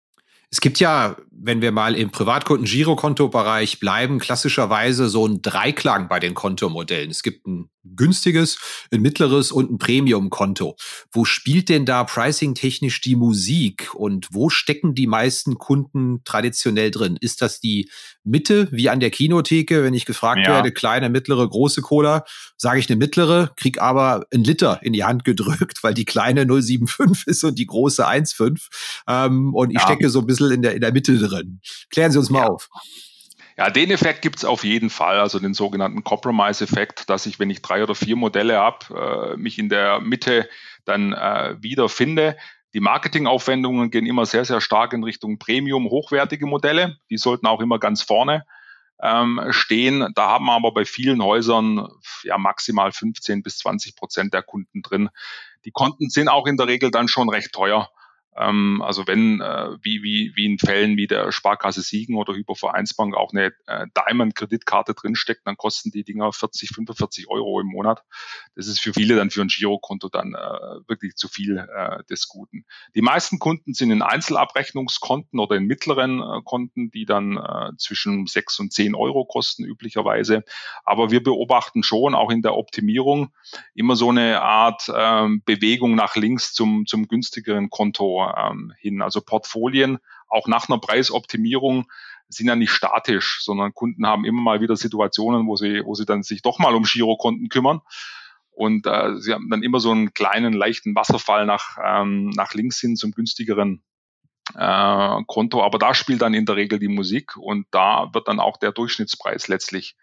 Es 0.54 0.60
gibt 0.60 0.82
ja, 0.82 1.16
wenn 1.32 1.62
wir 1.62 1.72
mal 1.72 1.96
im 1.96 2.12
Privatkunden-Girokonto-Bereich 2.12 3.80
bleiben, 3.80 4.20
klassischerweise 4.20 5.08
so 5.08 5.26
ein 5.26 5.42
Dreiklang 5.42 6.10
bei 6.10 6.20
den 6.20 6.34
Kontomodellen. 6.34 7.10
Es 7.10 7.24
gibt 7.24 7.48
ein 7.48 7.70
günstiges, 7.84 8.58
ein 8.92 9.02
mittleres 9.02 9.52
und 9.52 9.72
ein 9.72 9.78
Premium-Konto. 9.78 10.76
Wo 11.12 11.26
spielt 11.26 11.70
denn 11.70 11.86
da 11.86 12.04
pricing-technisch 12.04 13.00
die 13.02 13.16
Musik 13.16 13.94
und 13.96 14.28
wo 14.32 14.50
stecken 14.50 14.94
die 14.94 15.08
meisten 15.08 15.58
Kunden 15.58 16.24
traditionell 16.26 16.92
drin? 16.92 17.18
Ist 17.20 17.42
das 17.42 17.60
die 17.60 17.90
Mitte, 18.24 18.68
wie 18.72 18.90
an 18.90 19.00
der 19.00 19.10
Kinotheke, 19.10 19.84
wenn 19.84 19.94
ich 19.94 20.06
gefragt 20.06 20.42
ja. 20.46 20.56
werde, 20.56 20.72
kleine, 20.72 21.10
mittlere, 21.10 21.48
große 21.48 21.82
Cola, 21.82 22.26
sage 22.58 22.80
ich 22.80 22.90
eine 22.90 22.98
mittlere, 22.98 23.52
krieg 23.56 23.82
aber 23.82 24.26
ein 24.34 24.44
Liter 24.44 24.80
in 24.84 24.94
die 24.94 25.04
Hand 25.04 25.24
gedrückt, 25.24 25.84
weil 25.84 25.94
die 25.94 26.06
kleine 26.06 26.46
075 26.46 27.28
ist 27.28 27.44
und 27.44 27.58
die 27.58 27.66
große 27.66 28.08
1,5 28.08 28.68
ähm, 29.08 29.54
und 29.56 29.72
ich 29.72 29.80
ja. 29.80 29.82
stecke 29.82 30.10
so 30.10 30.20
ein 30.20 30.26
bisschen 30.26 30.42
bisschen 30.42 30.52
in 30.52 30.62
der, 30.62 30.76
in 30.76 30.82
der 30.82 30.92
Mitte 30.92 31.18
drin. 31.18 31.62
Klären 31.90 32.12
Sie 32.12 32.20
uns 32.20 32.30
mal 32.30 32.42
ja. 32.42 32.48
auf. 32.48 32.70
Ja, 33.62 33.70
den 33.70 33.92
Effekt 33.92 34.24
gibt 34.24 34.38
es 34.38 34.44
auf 34.44 34.64
jeden 34.64 34.90
Fall, 34.90 35.20
also 35.20 35.38
den 35.38 35.54
sogenannten 35.54 36.04
Compromise-Effekt, 36.04 37.12
dass 37.12 37.28
ich, 37.28 37.38
wenn 37.38 37.52
ich 37.52 37.62
drei 37.62 37.84
oder 37.84 37.94
vier 37.94 38.16
Modelle 38.16 38.58
habe, 38.58 39.36
äh, 39.36 39.38
mich 39.38 39.60
in 39.60 39.70
der 39.70 40.00
Mitte 40.00 40.50
dann 40.84 41.14
äh, 41.14 41.62
wiederfinde. 41.62 42.38
Die 42.74 42.80
Marketingaufwendungen 42.80 43.92
gehen 43.92 44.08
immer 44.08 44.26
sehr, 44.26 44.46
sehr 44.46 44.62
stark 44.62 44.94
in 44.94 45.04
Richtung 45.04 45.38
Premium, 45.38 45.92
hochwertige 45.92 46.48
Modelle. 46.48 46.98
Die 47.12 47.20
sollten 47.20 47.46
auch 47.46 47.62
immer 47.62 47.78
ganz 47.78 48.02
vorne 48.02 48.48
ähm, 49.00 49.40
stehen. 49.52 50.12
Da 50.16 50.30
haben 50.30 50.46
wir 50.46 50.54
aber 50.54 50.74
bei 50.74 50.86
vielen 50.86 51.22
Häusern 51.22 51.88
ja 52.24 52.40
maximal 52.40 52.92
15 52.92 53.44
bis 53.44 53.60
20 53.60 53.96
Prozent 53.96 54.34
der 54.34 54.42
Kunden 54.42 54.82
drin. 54.82 55.10
Die 55.66 55.72
Konten 55.72 56.10
sind 56.10 56.30
auch 56.30 56.48
in 56.48 56.58
der 56.58 56.66
Regel 56.66 56.90
dann 56.90 57.08
schon 57.08 57.30
recht 57.30 57.54
teuer. 57.54 57.92
Ähm, 58.38 58.82
also 58.82 59.08
wenn, 59.08 59.42
äh, 59.42 59.70
wie, 59.82 60.04
wie, 60.04 60.32
wie 60.36 60.46
in 60.46 60.58
Fällen 60.58 60.96
wie 60.96 61.08
der 61.08 61.32
Sparkasse 61.32 61.82
Siegen 61.82 62.16
oder 62.16 62.34
Hypovereinsbank 62.34 63.16
auch 63.16 63.32
eine 63.34 63.54
äh, 63.68 63.88
Diamond-Kreditkarte 63.96 64.94
drinsteckt, 64.94 65.42
dann 65.46 65.58
kosten 65.58 65.92
die 65.92 66.04
Dinger 66.04 66.32
40, 66.32 66.70
45 66.70 67.30
Euro 67.30 67.60
im 67.60 67.68
Monat. 67.68 68.04
Das 68.56 68.68
ist 68.68 68.80
für 68.80 68.94
viele 68.94 69.16
dann 69.16 69.32
für 69.32 69.42
ein 69.42 69.50
Girokonto 69.50 70.08
dann 70.08 70.34
äh, 70.34 70.88
wirklich 70.88 71.16
zu 71.16 71.28
viel 71.28 71.58
äh, 71.58 72.04
des 72.06 72.30
Guten. 72.30 72.66
Die 72.96 73.02
meisten 73.02 73.38
Kunden 73.40 73.74
sind 73.74 73.92
in 73.92 74.02
Einzelabrechnungskonten 74.02 75.40
oder 75.40 75.58
in 75.58 75.66
mittleren 75.66 76.22
äh, 76.22 76.42
Konten, 76.44 76.90
die 76.92 77.06
dann 77.06 77.36
äh, 77.38 77.72
zwischen 77.78 78.28
6 78.28 78.60
und 78.60 78.74
10 78.74 78.96
Euro 78.96 79.26
kosten 79.26 79.66
üblicherweise. 79.66 80.44
Aber 80.86 81.12
wir 81.12 81.22
beobachten 81.22 81.84
schon 81.84 82.16
auch 82.16 82.32
in 82.32 82.42
der 82.42 82.56
Optimierung 82.56 83.34
immer 83.74 83.98
so 83.98 84.10
eine 84.10 84.42
Art 84.42 84.88
äh, 84.88 85.28
Bewegung 85.44 85.96
nach 85.96 86.16
links 86.16 86.54
zum, 86.54 86.86
zum 86.86 87.10
günstigeren 87.10 87.70
Konto 87.70 88.21
ähm, 88.28 88.74
hin. 88.78 89.02
Also 89.02 89.22
Portfolien 89.22 90.00
auch 90.28 90.48
nach 90.48 90.70
einer 90.70 90.80
Preisoptimierung 90.80 91.92
sind 92.30 92.48
ja 92.48 92.56
nicht 92.56 92.72
statisch, 92.72 93.40
sondern 93.44 93.74
Kunden 93.74 94.08
haben 94.08 94.26
immer 94.26 94.42
mal 94.42 94.62
wieder 94.62 94.76
Situationen, 94.76 95.48
wo 95.48 95.56
sie, 95.56 95.82
wo 95.84 95.96
sie 95.96 96.06
dann 96.06 96.24
sich 96.24 96.42
doch 96.42 96.60
mal 96.60 96.76
um 96.76 96.84
Girokonten 96.84 97.50
kümmern. 97.50 97.82
Und 98.52 98.86
äh, 98.86 99.18
sie 99.18 99.34
haben 99.34 99.50
dann 99.50 99.64
immer 99.64 99.80
so 99.80 99.92
einen 99.92 100.14
kleinen, 100.14 100.54
leichten 100.54 100.96
Wasserfall 100.96 101.46
nach, 101.46 101.78
ähm, 101.84 102.30
nach 102.30 102.54
links 102.54 102.80
hin 102.80 102.96
zum 102.96 103.12
günstigeren 103.12 103.84
äh, 104.56 105.24
Konto. 105.28 105.64
Aber 105.64 105.80
da 105.80 105.94
spielt 105.94 106.22
dann 106.22 106.34
in 106.34 106.46
der 106.46 106.56
Regel 106.56 106.80
die 106.80 106.88
Musik 106.88 107.38
und 107.38 107.66
da 107.72 108.10
wird 108.14 108.28
dann 108.28 108.40
auch 108.40 108.58
der 108.58 108.72
Durchschnittspreis 108.72 109.48
letztlich 109.48 109.96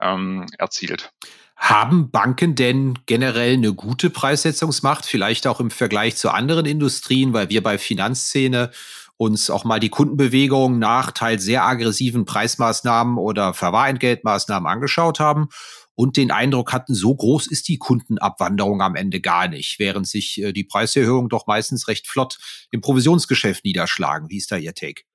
ähm, 0.00 0.46
erzielt. 0.58 1.12
Haben 1.58 2.10
Banken 2.10 2.54
denn 2.54 2.98
generell 3.06 3.54
eine 3.54 3.74
gute 3.74 4.10
Preissetzungsmacht, 4.10 5.04
vielleicht 5.04 5.46
auch 5.46 5.60
im 5.60 5.70
Vergleich 5.70 6.16
zu 6.16 6.30
anderen 6.30 6.66
Industrien, 6.66 7.32
weil 7.32 7.50
wir 7.50 7.62
bei 7.62 7.78
Finanzszene 7.78 8.70
uns 9.16 9.50
auch 9.50 9.64
mal 9.64 9.80
die 9.80 9.88
Kundenbewegung 9.88 10.78
nach 10.78 11.10
teils 11.10 11.42
sehr 11.42 11.64
aggressiven 11.64 12.24
Preismaßnahmen 12.24 13.18
oder 13.18 13.52
Verwahrentgeltmaßnahmen 13.52 14.70
angeschaut 14.70 15.18
haben 15.18 15.48
und 15.96 16.16
den 16.16 16.30
Eindruck 16.30 16.72
hatten, 16.72 16.94
so 16.94 17.12
groß 17.12 17.48
ist 17.48 17.66
die 17.66 17.78
Kundenabwanderung 17.78 18.80
am 18.80 18.94
Ende 18.94 19.20
gar 19.20 19.48
nicht, 19.48 19.80
während 19.80 20.06
sich 20.06 20.40
äh, 20.40 20.52
die 20.52 20.62
Preiserhöhungen 20.62 21.28
doch 21.28 21.48
meistens 21.48 21.88
recht 21.88 22.06
flott 22.06 22.38
im 22.70 22.80
Provisionsgeschäft 22.80 23.64
niederschlagen. 23.64 24.30
Wie 24.30 24.36
ist 24.36 24.52
da 24.52 24.56
Ihr 24.56 24.74
Take? 24.74 25.07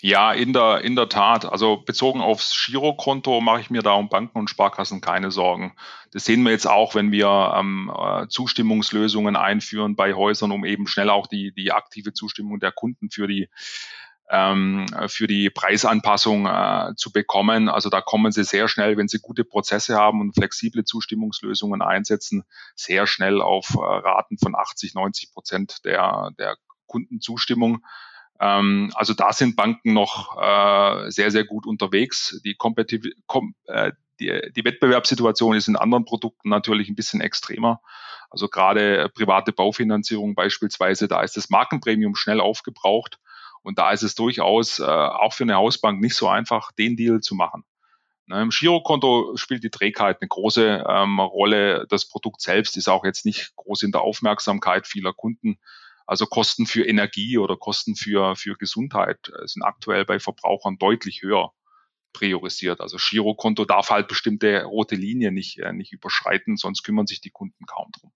Ja, 0.00 0.32
in 0.32 0.52
der, 0.52 0.82
in 0.82 0.94
der 0.94 1.08
Tat. 1.08 1.44
Also 1.44 1.78
bezogen 1.78 2.20
aufs 2.20 2.66
Girokonto 2.66 3.40
mache 3.40 3.60
ich 3.60 3.70
mir 3.70 3.82
da 3.82 3.92
um 3.92 4.08
Banken 4.08 4.38
und 4.38 4.50
Sparkassen 4.50 5.00
keine 5.00 5.30
Sorgen. 5.30 5.74
Das 6.12 6.24
sehen 6.24 6.42
wir 6.44 6.52
jetzt 6.52 6.68
auch, 6.68 6.94
wenn 6.94 7.10
wir 7.10 7.54
ähm, 7.56 7.92
äh, 7.94 8.28
Zustimmungslösungen 8.28 9.34
einführen 9.36 9.96
bei 9.96 10.14
Häusern, 10.14 10.52
um 10.52 10.64
eben 10.64 10.86
schnell 10.86 11.10
auch 11.10 11.26
die, 11.26 11.52
die 11.52 11.72
aktive 11.72 12.12
Zustimmung 12.12 12.60
der 12.60 12.72
Kunden 12.72 13.10
für 13.10 13.26
die 13.26 13.48
ähm, 14.30 14.86
für 15.06 15.26
die 15.26 15.48
Preisanpassung 15.50 16.46
äh, 16.46 16.92
zu 16.96 17.10
bekommen. 17.12 17.68
Also 17.68 17.88
da 17.88 18.00
kommen 18.00 18.30
sie 18.30 18.44
sehr 18.44 18.68
schnell, 18.68 18.96
wenn 18.96 19.08
sie 19.08 19.20
gute 19.20 19.44
Prozesse 19.44 19.96
haben 19.96 20.20
und 20.20 20.34
flexible 20.34 20.84
Zustimmungslösungen 20.84 21.82
einsetzen, 21.82 22.44
sehr 22.74 23.06
schnell 23.06 23.40
auf 23.40 23.74
äh, 23.74 23.78
Raten 23.78 24.38
von 24.38 24.54
80, 24.54 24.94
90 24.94 25.32
Prozent 25.32 25.84
der, 25.84 26.30
der 26.38 26.56
Kundenzustimmung. 26.86 27.84
Ähm, 28.40 28.92
also 28.94 29.14
da 29.14 29.32
sind 29.32 29.56
Banken 29.56 29.92
noch 29.92 30.36
äh, 30.40 31.10
sehr, 31.10 31.30
sehr 31.30 31.44
gut 31.44 31.66
unterwegs. 31.66 32.40
Die, 32.44 32.54
Kompetitiv 32.54 33.12
kom 33.26 33.54
äh, 33.66 33.92
die, 34.20 34.40
die 34.54 34.64
Wettbewerbssituation 34.64 35.54
ist 35.54 35.68
in 35.68 35.76
anderen 35.76 36.04
Produkten 36.04 36.48
natürlich 36.48 36.88
ein 36.88 36.96
bisschen 36.96 37.20
extremer. 37.20 37.80
Also 38.30 38.48
gerade 38.48 39.10
private 39.14 39.52
Baufinanzierung 39.52 40.34
beispielsweise, 40.34 41.08
da 41.08 41.22
ist 41.22 41.36
das 41.36 41.50
Markenpremium 41.50 42.14
schnell 42.14 42.40
aufgebraucht. 42.40 43.18
Und 43.62 43.78
da 43.78 43.90
ist 43.90 44.02
es 44.02 44.14
durchaus 44.14 44.78
äh, 44.78 44.84
auch 44.84 45.32
für 45.32 45.44
eine 45.44 45.56
Hausbank 45.56 46.00
nicht 46.00 46.14
so 46.14 46.28
einfach, 46.28 46.72
den 46.72 46.96
Deal 46.96 47.20
zu 47.20 47.34
machen. 47.34 47.64
Ne, 48.26 48.42
Im 48.42 48.50
Girokonto 48.50 49.36
spielt 49.36 49.64
die 49.64 49.70
Trägheit 49.70 50.18
eine 50.20 50.28
große 50.28 50.84
ähm, 50.86 51.18
Rolle. 51.18 51.86
Das 51.88 52.06
Produkt 52.08 52.40
selbst 52.40 52.76
ist 52.76 52.88
auch 52.88 53.04
jetzt 53.04 53.24
nicht 53.24 53.56
groß 53.56 53.82
in 53.82 53.92
der 53.92 54.02
Aufmerksamkeit 54.02 54.86
vieler 54.86 55.12
Kunden. 55.12 55.58
Also 56.08 56.24
Kosten 56.24 56.66
für 56.66 56.84
Energie 56.86 57.36
oder 57.36 57.58
Kosten 57.58 57.94
für, 57.94 58.34
für 58.34 58.56
Gesundheit 58.56 59.18
äh, 59.28 59.46
sind 59.46 59.62
aktuell 59.62 60.06
bei 60.06 60.18
Verbrauchern 60.18 60.78
deutlich 60.78 61.20
höher 61.20 61.52
priorisiert. 62.14 62.80
Also 62.80 62.96
Girokonto 62.96 63.66
darf 63.66 63.90
halt 63.90 64.08
bestimmte 64.08 64.62
rote 64.64 64.94
Linien 64.94 65.34
nicht, 65.34 65.58
äh, 65.58 65.74
nicht 65.74 65.92
überschreiten, 65.92 66.56
sonst 66.56 66.82
kümmern 66.82 67.06
sich 67.06 67.20
die 67.20 67.28
Kunden 67.28 67.66
kaum 67.66 67.90
drum. 68.00 68.10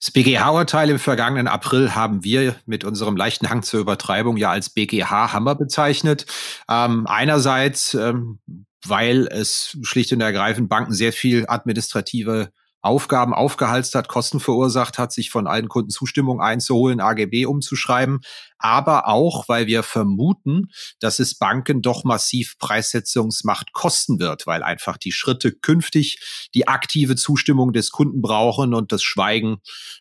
Das 0.00 0.10
BGH-Urteil 0.12 0.88
im 0.88 0.98
vergangenen 0.98 1.46
April 1.46 1.94
haben 1.94 2.24
wir 2.24 2.56
mit 2.64 2.84
unserem 2.84 3.18
leichten 3.18 3.50
Hang 3.50 3.62
zur 3.62 3.80
Übertreibung 3.80 4.38
ja 4.38 4.50
als 4.50 4.70
BGH-Hammer 4.70 5.56
bezeichnet. 5.56 6.24
Ähm, 6.70 7.06
einerseits, 7.06 7.92
ähm, 7.92 8.40
weil 8.82 9.26
es 9.30 9.76
schlicht 9.82 10.10
und 10.14 10.22
ergreifend 10.22 10.70
Banken 10.70 10.94
sehr 10.94 11.12
viel 11.12 11.44
administrative 11.48 12.50
Aufgaben 12.86 13.34
aufgehalst 13.34 13.96
hat, 13.96 14.06
Kosten 14.06 14.38
verursacht 14.38 14.96
hat, 14.96 15.12
sich 15.12 15.30
von 15.30 15.48
allen 15.48 15.68
Kunden 15.68 15.90
Zustimmung 15.90 16.40
einzuholen, 16.40 17.00
AGB 17.00 17.44
umzuschreiben, 17.44 18.20
aber 18.58 19.08
auch, 19.08 19.48
weil 19.48 19.66
wir 19.66 19.82
vermuten, 19.82 20.68
dass 21.00 21.18
es 21.18 21.34
Banken 21.36 21.82
doch 21.82 22.04
massiv 22.04 22.56
Preissetzungsmacht 22.58 23.72
kosten 23.72 24.20
wird, 24.20 24.46
weil 24.46 24.62
einfach 24.62 24.96
die 24.96 25.10
Schritte 25.10 25.50
künftig 25.52 26.48
die 26.54 26.68
aktive 26.68 27.16
Zustimmung 27.16 27.72
des 27.72 27.90
Kunden 27.90 28.22
brauchen 28.22 28.72
und 28.72 28.92
das 28.92 29.02
Schweigen, 29.02 29.56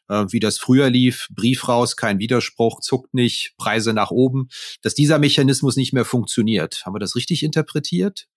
äh, 0.08 0.26
wie 0.30 0.40
das 0.40 0.60
früher 0.60 0.92
lief, 0.92 1.28
Brief 1.32 1.68
raus, 1.68 1.98
kein 1.98 2.20
Widerspruch, 2.20 2.82
zuckt 2.82 3.16
nicht, 3.16 3.56
Preise 3.58 3.94
nach 3.94 4.12
oben, 4.12 4.50
dass 4.84 4.94
dieser 4.94 5.18
Mechanismus 5.18 5.76
nicht 5.76 5.92
mehr 5.92 6.06
funktioniert. 6.06 6.84
Haben 6.86 6.94
wir 6.94 7.00
das 7.00 7.16
richtig 7.16 7.42
interpretiert? 7.42 8.28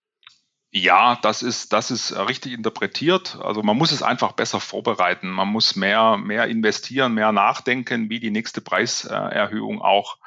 Ja, 0.70 1.16
das 1.22 1.42
ist, 1.42 1.72
das 1.72 1.90
ist 1.90 2.14
richtig 2.14 2.52
interpretiert. 2.52 3.38
Also 3.40 3.62
man 3.62 3.76
muss 3.76 3.90
es 3.90 4.02
einfach 4.02 4.32
besser 4.32 4.60
vorbereiten. 4.60 5.30
Man 5.30 5.48
muss 5.48 5.76
mehr, 5.76 6.18
mehr 6.18 6.46
investieren, 6.46 7.14
mehr 7.14 7.32
nachdenken, 7.32 8.10
wie 8.10 8.20
die 8.20 8.30
nächste 8.30 8.60
Preiserhöhung 8.60 9.80
auch 9.80 10.18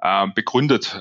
äh, 0.00 0.26
begründet 0.34 0.96
äh, 0.96 1.00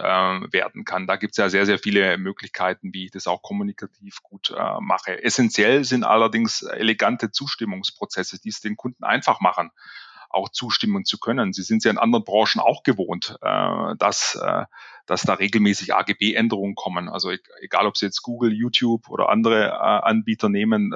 werden 0.53 0.85
kann. 0.85 1.07
Da 1.07 1.15
gibt 1.15 1.31
es 1.31 1.37
ja 1.37 1.49
sehr, 1.49 1.65
sehr 1.65 1.79
viele 1.79 2.19
Möglichkeiten, 2.19 2.93
wie 2.93 3.05
ich 3.05 3.11
das 3.11 3.25
auch 3.25 3.41
kommunikativ 3.41 4.21
gut 4.21 4.51
äh, 4.55 4.79
mache. 4.79 5.23
Essentiell 5.23 5.83
sind 5.83 6.03
allerdings 6.03 6.61
elegante 6.61 7.31
Zustimmungsprozesse, 7.31 8.39
die 8.39 8.49
es 8.49 8.61
den 8.61 8.77
Kunden 8.77 9.03
einfach 9.03 9.39
machen 9.39 9.71
auch 10.29 10.49
zustimmen 10.49 11.05
zu 11.05 11.19
können. 11.19 11.53
Sie 11.53 11.63
sind 11.63 11.83
ja 11.83 11.91
in 11.91 11.97
anderen 11.97 12.25
Branchen 12.25 12.59
auch 12.59 12.83
gewohnt, 12.83 13.37
äh, 13.41 13.95
dass, 13.97 14.35
äh, 14.35 14.65
dass 15.07 15.23
da 15.23 15.33
regelmäßig 15.33 15.95
AGB-Änderungen 15.95 16.75
kommen. 16.75 17.09
Also 17.09 17.31
egal, 17.61 17.87
ob 17.87 17.97
Sie 17.97 18.05
jetzt 18.05 18.21
Google, 18.21 18.53
YouTube 18.53 19.09
oder 19.09 19.29
andere 19.29 19.69
äh, 19.69 19.71
Anbieter 19.71 20.49
nehmen, 20.49 20.93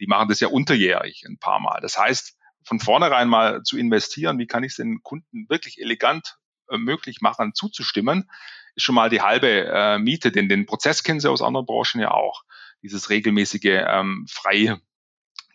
die 0.00 0.06
machen 0.06 0.28
das 0.28 0.40
ja 0.40 0.48
unterjährig 0.48 1.24
ein 1.26 1.38
paar 1.38 1.60
Mal. 1.60 1.80
Das 1.80 1.98
heißt, 1.98 2.36
von 2.64 2.80
vornherein 2.80 3.28
mal 3.28 3.62
zu 3.62 3.78
investieren, 3.78 4.38
wie 4.38 4.46
kann 4.46 4.64
ich 4.64 4.72
es 4.72 4.76
den 4.76 5.02
Kunden 5.02 5.48
wirklich 5.48 5.80
elegant 5.80 6.36
äh, 6.68 6.76
möglich 6.76 7.20
machen, 7.20 7.54
zuzustimmen, 7.54 8.28
ist 8.74 8.82
schon 8.82 8.94
mal 8.94 9.08
die 9.08 9.20
halbe 9.20 9.66
äh, 9.66 9.98
Miete, 9.98 10.32
denn 10.32 10.48
den 10.48 10.66
Prozess 10.66 11.02
kennen 11.02 11.20
Sie 11.20 11.30
aus 11.30 11.42
anderen 11.42 11.66
Branchen 11.66 12.00
ja 12.00 12.10
auch. 12.10 12.42
Dieses 12.82 13.08
regelmäßige 13.08 13.84
ähm, 13.86 14.26
frei 14.28 14.76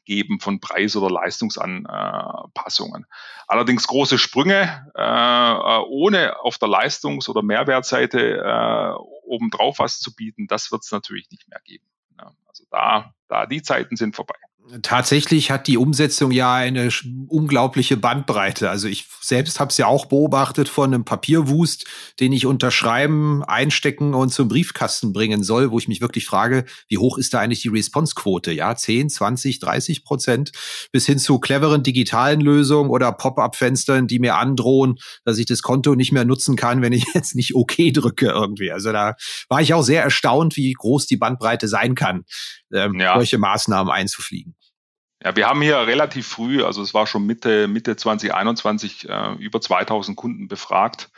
geben 0.10 0.39
von 0.39 0.60
Preis- 0.60 0.95
oder 0.95 1.12
Leistungsanpassungen. 1.12 3.06
Allerdings 3.48 3.86
große 3.86 4.17
Sprünge, 4.17 4.91
äh, 4.98 5.02
äh, 5.02 5.84
ohne 5.88 6.39
auf 6.41 6.58
der 6.58 6.67
Leistungs- 6.67 7.30
oder 7.30 7.43
Mehrwertseite 7.43 8.19
äh, 8.19 8.93
obendrauf 9.24 9.78
was 9.78 10.00
zu 10.00 10.15
bieten, 10.15 10.48
das 10.48 10.72
wird 10.72 10.84
es 10.84 10.91
natürlich 10.91 11.30
nicht 11.30 11.48
mehr 11.48 11.62
geben. 11.63 11.86
Also 12.48 12.65
da, 12.72 13.13
da 13.28 13.45
die 13.45 13.62
Zeiten 13.62 13.95
sind 13.95 14.15
vorbei. 14.15 14.36
Tatsächlich 14.84 15.49
hat 15.49 15.65
die 15.65 15.77
Umsetzung 15.77 16.32
ja 16.32 16.53
eine 16.53 16.89
unglaubliche 17.27 17.97
Bandbreite. 17.97 18.69
Also 18.69 18.88
ich 18.88 19.08
selbst 19.19 19.60
habe 19.60 19.71
es 19.71 19.77
ja 19.77 19.88
auch 19.88 20.05
beobachtet 20.05 20.69
von 20.69 20.93
einem 20.93 21.05
Papierwust, 21.05 21.86
den 22.19 22.34
ich 22.34 22.45
unterschreiben, 22.45 23.43
einstecken 23.43 24.13
und 24.13 24.32
zum 24.32 24.47
Briefkasten 24.47 25.12
bringen 25.12 25.43
soll, 25.43 25.71
wo 25.71 25.79
ich 25.79 25.88
mich 25.88 26.01
wirklich 26.01 26.27
frage, 26.27 26.65
wie 26.88 26.99
hoch 26.99 27.17
ist 27.17 27.34
da 27.34 27.39
eigentlich 27.39 27.63
die 27.63 27.69
Responsequote? 27.69 28.51
Ja, 28.51 28.75
10, 28.75 29.10
20, 29.10 29.60
30 29.60 30.03
Prozent 30.03 30.51
bis 30.91 31.08
hin 31.08 31.17
zu 31.17 31.39
cleveren 31.39 31.82
digitalen 31.82 32.39
Lösungen 32.39 32.91
oder 32.91 33.12
Pop-up-Fenstern, 33.12 34.05
die 34.05 34.19
mir 34.19 34.36
androhen, 34.36 34.99
dass 35.25 35.39
ich 35.39 35.47
das 35.47 35.63
Konto 35.63 35.95
nicht 35.95 36.12
mehr 36.12 36.25
nutzen 36.25 36.55
kann, 36.55 36.84
wenn 36.84 36.93
ich 36.93 37.05
jetzt 37.15 37.34
nicht 37.34 37.55
OK 37.55 37.75
drücke 37.93 38.27
irgendwie. 38.27 38.71
Also 38.71 38.91
da 38.91 39.15
war 39.47 39.62
ich 39.62 39.73
auch 39.73 39.84
sehr 39.84 40.03
erstaunt, 40.03 40.58
wie 40.58 40.73
groß 40.73 41.08
die 41.08 41.17
Bandbreite 41.17 41.67
sein 41.67 41.95
kann, 41.95 42.25
ähm, 42.71 42.99
ja. 42.99 43.15
solche 43.15 43.39
Maßnahmen 43.39 43.91
einzufliegen. 43.91 44.55
Ja, 45.21 45.36
wir 45.36 45.47
haben 45.47 45.62
hier 45.62 45.77
relativ 45.79 46.27
früh, 46.27 46.63
also 46.63 46.82
es 46.82 46.93
war 46.93 47.05
schon 47.05 47.25
Mitte, 47.25 47.67
Mitte 47.67 47.97
2021, 47.97 49.10
äh, 49.10 49.34
über 49.34 49.60
2000 49.60 50.15
Kunden 50.15 50.47
befragt, 50.47 51.12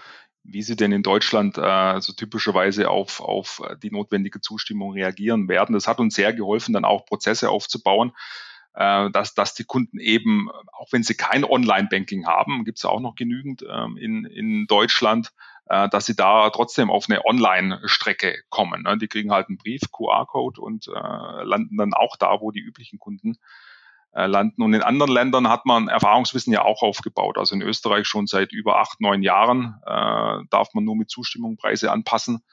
wie 0.43 0.63
sie 0.63 0.75
denn 0.75 0.91
in 0.91 1.03
Deutschland 1.03 1.57
äh, 1.59 2.01
so 2.01 2.13
typischerweise 2.13 2.89
auf, 2.89 3.21
auf 3.21 3.61
die 3.83 3.91
notwendige 3.91 4.41
Zustimmung 4.41 4.93
reagieren 4.93 5.47
werden. 5.47 5.73
Das 5.73 5.87
hat 5.87 5.99
uns 5.99 6.15
sehr 6.15 6.33
geholfen, 6.33 6.73
dann 6.73 6.85
auch 6.85 7.05
Prozesse 7.05 7.49
aufzubauen. 7.51 8.13
äh, 8.73 9.11
dass, 9.11 9.35
dass 9.35 9.53
die 9.53 9.65
Kunden 9.65 9.99
eben, 9.99 10.49
auch 10.71 10.91
wenn 10.91 11.03
sie 11.03 11.15
kein 11.15 11.43
Online-Banking 11.43 12.25
haben, 12.25 12.65
gibt 12.65 12.79
es 12.79 12.85
auch 12.85 13.01
noch 13.01 13.15
genügend 13.15 13.63
ähm, 13.69 13.97
in, 13.97 14.25
in 14.25 14.65
Deutschland, 14.67 15.31
äh, 15.67 15.89
dass 15.89 16.05
sie 16.05 16.15
da 16.15 16.49
trotzdem 16.49 16.89
auf 16.89 17.07
eine 17.09 17.25
Online-Strecke 17.25 18.35
kommen. 18.49 18.83
Ne? 18.83 18.97
Die 18.97 19.07
kriegen 19.07 19.31
halt 19.31 19.49
einen 19.49 19.57
Brief, 19.57 19.81
QR-Code 19.91 20.61
und 20.61 20.87
äh, 20.87 21.43
landen 21.43 21.77
dann 21.77 21.93
auch 21.93 22.15
da, 22.17 22.41
wo 22.41 22.51
die 22.51 22.61
üblichen 22.61 22.99
Kunden 22.99 23.37
äh, 24.13 24.25
landen. 24.25 24.61
Und 24.61 24.73
in 24.73 24.81
anderen 24.81 25.11
Ländern 25.11 25.49
hat 25.49 25.65
man 25.65 25.87
Erfahrungswissen 25.87 26.51
ja 26.53 26.63
auch 26.63 26.81
aufgebaut. 26.81 27.37
Also 27.37 27.55
in 27.55 27.61
Österreich 27.61 28.07
schon 28.07 28.27
seit 28.27 28.51
über 28.51 28.79
acht, 28.79 28.99
neun 29.01 29.23
Jahren 29.23 29.75
äh, 29.85 30.45
darf 30.49 30.73
man 30.73 30.83
nur 30.83 30.95
mit 30.95 31.09
Zustimmung 31.09 31.57
Preise 31.57 31.91
anpassen. 31.91 32.43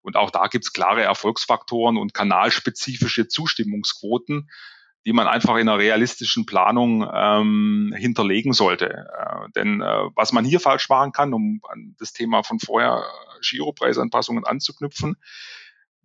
Und 0.00 0.16
auch 0.16 0.30
da 0.30 0.46
gibt 0.46 0.64
es 0.64 0.72
klare 0.72 1.02
Erfolgsfaktoren 1.02 1.96
und 1.96 2.14
kanalspezifische 2.14 3.28
Zustimmungsquoten, 3.28 4.48
die 5.04 5.12
man 5.12 5.26
einfach 5.26 5.56
in 5.56 5.68
einer 5.68 5.78
realistischen 5.78 6.46
Planung 6.46 7.08
ähm, 7.12 7.94
hinterlegen 7.96 8.52
sollte. 8.52 9.06
Äh, 9.18 9.50
denn 9.56 9.80
äh, 9.80 10.04
was 10.14 10.32
man 10.32 10.44
hier 10.44 10.60
falsch 10.60 10.88
machen 10.88 11.12
kann, 11.12 11.34
um 11.34 11.60
an 11.68 11.96
das 11.98 12.12
Thema 12.12 12.42
von 12.42 12.60
vorher 12.60 13.02
äh, 13.02 13.40
Giropreisanpassungen 13.40 14.44
anzuknüpfen, 14.44 15.16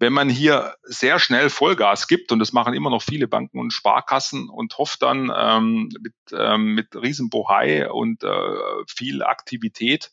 wenn 0.03 0.11
man 0.11 0.27
hier 0.27 0.75
sehr 0.83 1.17
schnell 1.17 1.49
Vollgas 1.49 2.09
gibt, 2.09 2.33
und 2.33 2.39
das 2.39 2.51
machen 2.51 2.73
immer 2.73 2.89
noch 2.89 3.01
viele 3.01 3.25
Banken 3.29 3.57
und 3.57 3.71
Sparkassen 3.71 4.49
und 4.49 4.77
hofft 4.77 5.01
dann 5.01 5.31
ähm, 5.33 5.89
mit, 6.01 6.13
ähm, 6.37 6.75
mit 6.75 6.93
Riesenbohai 6.93 7.89
und 7.89 8.21
äh, 8.21 8.57
viel 8.85 9.23
Aktivität, 9.23 10.11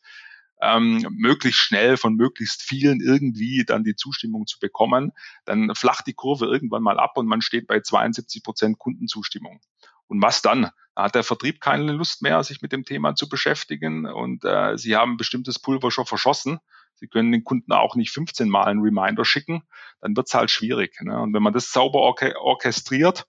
ähm, 0.61 1.05
möglichst 1.11 1.59
schnell 1.59 1.97
von 1.97 2.15
möglichst 2.15 2.61
vielen 2.61 3.01
irgendwie 3.01 3.65
dann 3.65 3.83
die 3.83 3.97
Zustimmung 3.97 4.47
zu 4.47 4.59
bekommen, 4.61 5.11
dann 5.43 5.75
flacht 5.75 6.07
die 6.07 6.13
Kurve 6.13 6.45
irgendwann 6.45 6.83
mal 6.83 6.97
ab 6.97 7.17
und 7.17 7.27
man 7.27 7.41
steht 7.41 7.67
bei 7.67 7.81
72 7.81 8.43
Prozent 8.43 8.79
Kundenzustimmung. 8.79 9.59
Und 10.07 10.21
was 10.21 10.41
dann? 10.41 10.69
Da 10.95 11.03
hat 11.03 11.15
der 11.15 11.25
Vertrieb 11.25 11.59
keine 11.59 11.91
Lust 11.91 12.21
mehr, 12.21 12.41
sich 12.45 12.61
mit 12.61 12.71
dem 12.71 12.85
Thema 12.85 13.15
zu 13.15 13.27
beschäftigen 13.27 14.05
und 14.05 14.45
äh, 14.45 14.77
sie 14.77 14.95
haben 14.95 15.17
bestimmtes 15.17 15.59
Pulver 15.59 15.91
schon 15.91 16.05
verschossen. 16.05 16.59
Sie 17.01 17.07
können 17.07 17.31
den 17.31 17.43
Kunden 17.43 17.73
auch 17.73 17.95
nicht 17.95 18.11
15 18.11 18.47
Mal 18.47 18.65
einen 18.65 18.81
Reminder 18.81 19.25
schicken, 19.25 19.63
dann 20.01 20.15
wird 20.15 20.27
es 20.27 20.33
halt 20.35 20.51
schwierig. 20.51 21.01
Ne? 21.01 21.19
Und 21.19 21.33
wenn 21.33 21.41
man 21.41 21.51
das 21.51 21.71
sauber 21.71 21.99
orche 21.99 22.39
orchestriert, 22.39 23.25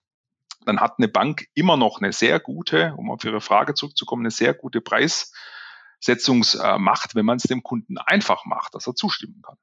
dann 0.66 0.78
hat 0.78 0.98
eine 0.98 1.08
Bank 1.08 1.46
immer 1.54 1.78
noch 1.78 2.00
eine 2.00 2.12
sehr 2.12 2.38
gute, 2.38 2.94
um 2.96 3.10
auf 3.10 3.24
Ihre 3.24 3.40
Frage 3.40 3.72
zurückzukommen, 3.72 4.22
eine 4.22 4.30
sehr 4.30 4.52
gute 4.52 4.82
Preis, 4.82 5.32
Setzungsmacht, 6.00 7.14
wenn 7.14 7.24
man 7.24 7.38
es 7.38 7.44
dem 7.44 7.62
Kunden 7.62 7.96
einfach 7.96 8.44
macht, 8.44 8.74
dass 8.74 8.86
er 8.86 8.94
zustimmen 8.94 9.40
kann. 9.42 9.56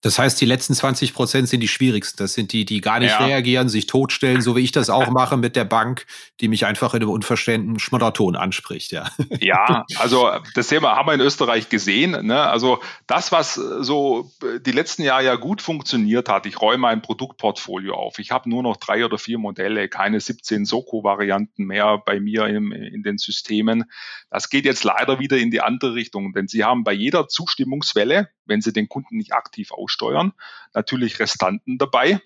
Das 0.00 0.18
heißt, 0.18 0.40
die 0.40 0.44
letzten 0.44 0.74
20 0.74 1.12
Prozent 1.12 1.48
sind 1.48 1.60
die 1.60 1.68
schwierigsten. 1.68 2.18
Das 2.18 2.34
sind 2.34 2.52
die, 2.52 2.64
die 2.64 2.80
gar 2.80 3.00
nicht 3.00 3.10
ja. 3.10 3.26
reagieren, 3.26 3.68
sich 3.68 3.86
totstellen, 3.86 4.42
so 4.42 4.54
wie 4.54 4.60
ich 4.60 4.70
das 4.70 4.90
auch 4.90 5.10
mache 5.10 5.36
mit 5.36 5.56
der 5.56 5.64
Bank, 5.64 6.06
die 6.40 6.46
mich 6.46 6.66
einfach 6.66 6.94
in 6.94 7.02
einem 7.02 7.10
unverständlichen 7.10 7.80
Schmodderton 7.80 8.36
anspricht. 8.36 8.92
Ja, 8.92 9.10
ja 9.40 9.84
also 9.96 10.30
das 10.54 10.68
Thema 10.68 10.94
haben 10.94 11.08
wir 11.08 11.14
in 11.14 11.20
Österreich 11.20 11.68
gesehen. 11.68 12.26
Ne? 12.26 12.40
Also 12.40 12.80
das, 13.08 13.32
was 13.32 13.54
so 13.54 14.30
die 14.64 14.70
letzten 14.70 15.02
Jahre 15.02 15.24
ja 15.24 15.34
gut 15.34 15.62
funktioniert 15.62 16.28
hat, 16.28 16.46
ich 16.46 16.60
räume 16.60 16.86
ein 16.86 17.02
Produktportfolio 17.02 17.94
auf. 17.94 18.20
Ich 18.20 18.30
habe 18.30 18.48
nur 18.48 18.62
noch 18.62 18.76
drei 18.76 19.04
oder 19.04 19.18
vier 19.18 19.38
Modelle, 19.38 19.88
keine 19.88 20.20
17 20.20 20.64
Soko-Varianten 20.64 21.64
mehr 21.64 21.98
bei 21.98 22.20
mir 22.20 22.46
im, 22.46 22.70
in 22.70 23.02
den 23.02 23.18
Systemen. 23.18 23.84
Das 24.30 24.48
geht 24.48 24.64
jetzt 24.64 24.84
leider 24.84 25.18
wieder 25.18 25.38
in 25.38 25.50
die 25.50 25.60
andere 25.60 25.94
Richtung, 25.94 26.32
denn 26.34 26.46
Sie 26.46 26.62
haben 26.62 26.84
bei 26.84 26.92
jeder 26.92 27.26
Zustimmungswelle, 27.26 28.28
wenn 28.48 28.60
Sie 28.60 28.72
den 28.72 28.88
Kunden 28.88 29.16
nicht 29.16 29.32
aktiv 29.32 29.70
aussteuern, 29.70 30.32
natürlich 30.74 31.20
Restanten 31.20 31.78
dabei, 31.78 32.20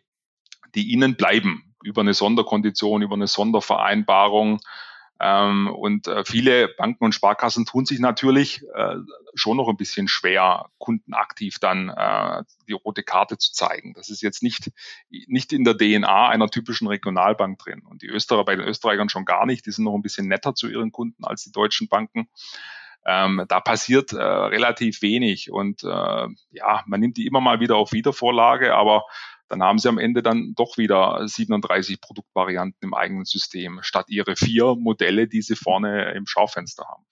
die 0.74 0.90
Ihnen 0.90 1.16
bleiben 1.16 1.74
über 1.82 2.00
eine 2.00 2.14
Sonderkondition, 2.14 3.02
über 3.02 3.14
eine 3.14 3.26
Sondervereinbarung. 3.26 4.60
Ähm, 5.20 5.68
und 5.68 6.08
äh, 6.08 6.24
viele 6.24 6.68
Banken 6.68 7.04
und 7.04 7.14
Sparkassen 7.14 7.64
tun 7.64 7.86
sich 7.86 8.00
natürlich 8.00 8.62
äh, 8.74 8.96
schon 9.34 9.56
noch 9.56 9.68
ein 9.68 9.76
bisschen 9.76 10.08
schwer, 10.08 10.66
Kunden 10.78 11.14
aktiv 11.14 11.58
dann 11.60 11.90
äh, 11.90 12.42
die 12.66 12.72
rote 12.72 13.04
Karte 13.04 13.38
zu 13.38 13.52
zeigen. 13.52 13.94
Das 13.94 14.10
ist 14.10 14.20
jetzt 14.20 14.42
nicht, 14.42 14.72
nicht 15.10 15.52
in 15.52 15.62
der 15.62 15.76
DNA 15.76 16.28
einer 16.28 16.48
typischen 16.48 16.88
Regionalbank 16.88 17.58
drin. 17.58 17.82
Und 17.88 18.02
die 18.02 18.08
Österreicher, 18.08 18.44
bei 18.44 18.56
den 18.56 18.66
Österreichern 18.66 19.08
schon 19.08 19.24
gar 19.24 19.46
nicht, 19.46 19.64
die 19.64 19.70
sind 19.70 19.84
noch 19.84 19.94
ein 19.94 20.02
bisschen 20.02 20.26
netter 20.26 20.56
zu 20.56 20.68
ihren 20.68 20.90
Kunden 20.90 21.24
als 21.24 21.44
die 21.44 21.52
deutschen 21.52 21.88
Banken. 21.88 22.28
Ähm, 23.04 23.44
da 23.48 23.60
passiert 23.60 24.12
äh, 24.12 24.22
relativ 24.22 25.02
wenig 25.02 25.50
und 25.50 25.82
äh, 25.82 25.86
ja, 25.86 26.82
man 26.86 27.00
nimmt 27.00 27.16
die 27.16 27.26
immer 27.26 27.40
mal 27.40 27.58
wieder 27.58 27.76
auf 27.76 27.92
Wiedervorlage, 27.92 28.74
aber 28.74 29.04
dann 29.48 29.62
haben 29.62 29.78
sie 29.78 29.88
am 29.88 29.98
Ende 29.98 30.22
dann 30.22 30.54
doch 30.56 30.78
wieder 30.78 31.20
37 31.22 32.00
Produktvarianten 32.00 32.78
im 32.80 32.94
eigenen 32.94 33.24
System, 33.24 33.80
statt 33.82 34.06
ihre 34.08 34.36
vier 34.36 34.76
Modelle, 34.76 35.28
die 35.28 35.42
sie 35.42 35.56
vorne 35.56 36.12
im 36.12 36.26
Schaufenster 36.26 36.84
haben. 36.88 37.04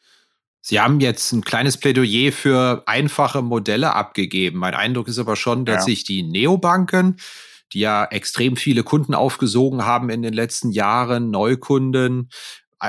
Sie 0.63 0.81
haben 0.81 1.01
jetzt 1.01 1.33
ein 1.33 1.43
kleines 1.43 1.77
Plädoyer 1.77 2.33
für 2.33 2.83
einfache 2.87 3.43
Modelle 3.43 3.95
abgegeben. 3.95 4.59
Mein 4.59 4.75
Eindruck 4.75 5.09
ist 5.09 5.19
aber 5.19 5.37
schon, 5.37 5.65
dass 5.65 5.83
ja. 5.83 5.87
sich 5.87 6.05
die 6.05 6.23
Neobanken, 6.23 7.19
die 7.73 7.81
ja 7.81 8.05
extrem 8.05 8.57
viele 8.57 8.85
Kunden 8.85 9.15
aufgesogen 9.15 9.85
haben 9.85 10.11
in 10.11 10.23
den 10.23 10.35
letzten 10.35 10.71
Jahren, 10.71 11.31
Neukunden, 11.31 12.31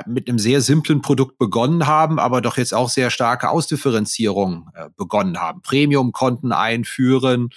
mit 0.06 0.30
einem 0.30 0.40
sehr 0.40 0.62
simplen 0.62 1.02
Produkt 1.02 1.38
begonnen 1.38 1.86
haben, 1.86 2.20
aber 2.20 2.42
doch 2.42 2.58
jetzt 2.58 2.74
auch 2.74 2.90
sehr 2.90 3.10
starke 3.10 3.50
Ausdifferenzierung 3.50 4.70
äh, 4.74 4.90
begonnen 4.96 5.38
haben. 5.40 5.62
Premium-Konten 5.62 6.52
einführen, 6.52 7.50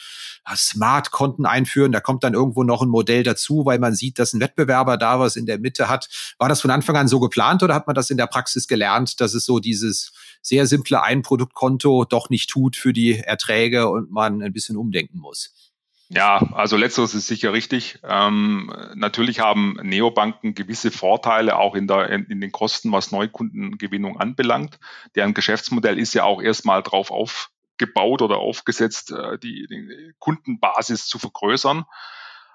Smart-Konten 0.55 1.47
einführen, 1.47 1.93
da 1.93 2.01
kommt 2.01 2.25
dann 2.25 2.35
irgendwo 2.35 2.65
noch 2.65 2.83
ein 2.83 2.89
Modell 2.89 3.23
dazu, 3.23 3.65
weil 3.65 3.79
man 3.79 3.95
sieht, 3.95 4.19
dass 4.19 4.33
ein 4.33 4.41
Wettbewerber 4.41 4.97
da 4.97 5.21
was 5.21 5.37
in 5.37 5.47
der 5.47 5.59
Mitte 5.59 5.89
hat. 5.89 6.09
War 6.39 6.49
das 6.49 6.61
von 6.61 6.71
Anfang 6.71 6.97
an 6.97 7.09
so 7.09 7.21
geplant 7.21 7.63
oder 7.63 7.75
hat 7.75 7.87
man 7.87 7.95
das 7.95 8.11
in 8.11 8.17
der 8.17 8.27
Praxis 8.27 8.67
gelernt, 8.67 9.21
dass 9.21 9.35
es 9.35 9.45
so 9.45 9.61
dieses 9.61 10.13
sehr 10.43 10.67
simple 10.67 11.03
Ein-Produktkonto 11.03 12.05
doch 12.05 12.31
nicht 12.31 12.51
tut 12.51 12.77
für 12.77 12.93
die 12.93 13.19
Erträge 13.19 13.89
und 13.89 14.11
man 14.11 14.43
ein 14.43 14.53
bisschen 14.53 14.77
umdenken 14.77 15.19
muss? 15.19 15.74
Ja, 16.17 16.37
also 16.53 16.77
letzteres 16.77 17.13
ist 17.15 17.27
sicher 17.27 17.53
richtig. 17.53 17.99
Ähm, 18.05 18.73
natürlich 18.95 19.41
haben 19.41 19.77
Neobanken 19.83 20.55
gewisse 20.55 20.93
Vorteile 20.93 21.57
auch 21.57 21.75
in, 21.75 21.89
der, 21.89 22.09
in, 22.09 22.27
in, 22.27 22.41
den 22.41 22.53
Kosten, 22.53 22.93
was 22.93 23.11
Neukundengewinnung 23.11 24.21
anbelangt. 24.21 24.79
Deren 25.17 25.35
Geschäftsmodell 25.35 25.99
ist 25.99 26.15
ja 26.15 26.23
auch 26.23 26.41
erstmal 26.41 26.85
drauf 26.85 27.11
aufgebaut 27.11 28.23
oder 28.23 28.39
aufgesetzt, 28.39 29.11
äh, 29.11 29.39
die, 29.41 29.67
die 29.69 30.13
Kundenbasis 30.21 31.07
zu 31.09 31.19
vergrößern. 31.19 31.85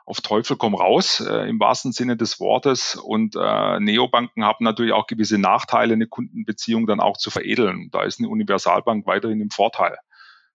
Auf 0.06 0.22
Teufel 0.22 0.56
komm 0.56 0.74
raus, 0.74 1.20
äh, 1.20 1.50
im 1.50 1.60
wahrsten 1.60 1.92
Sinne 1.92 2.16
des 2.16 2.40
Wortes. 2.40 2.96
Und 2.96 3.36
äh, 3.36 3.80
Neobanken 3.82 4.46
haben 4.46 4.64
natürlich 4.64 4.94
auch 4.94 5.06
gewisse 5.06 5.38
Nachteile, 5.38 5.96
eine 5.96 6.08
Kundenbeziehung 6.08 6.88
dann 6.88 7.02
auch 7.02 7.18
zu 7.18 7.30
veredeln. 7.30 7.90
Da 7.92 8.04
ist 8.04 8.20
eine 8.20 8.30
Universalbank 8.30 9.06
weiterhin 9.06 9.42
im 9.42 9.50
Vorteil. 9.50 9.98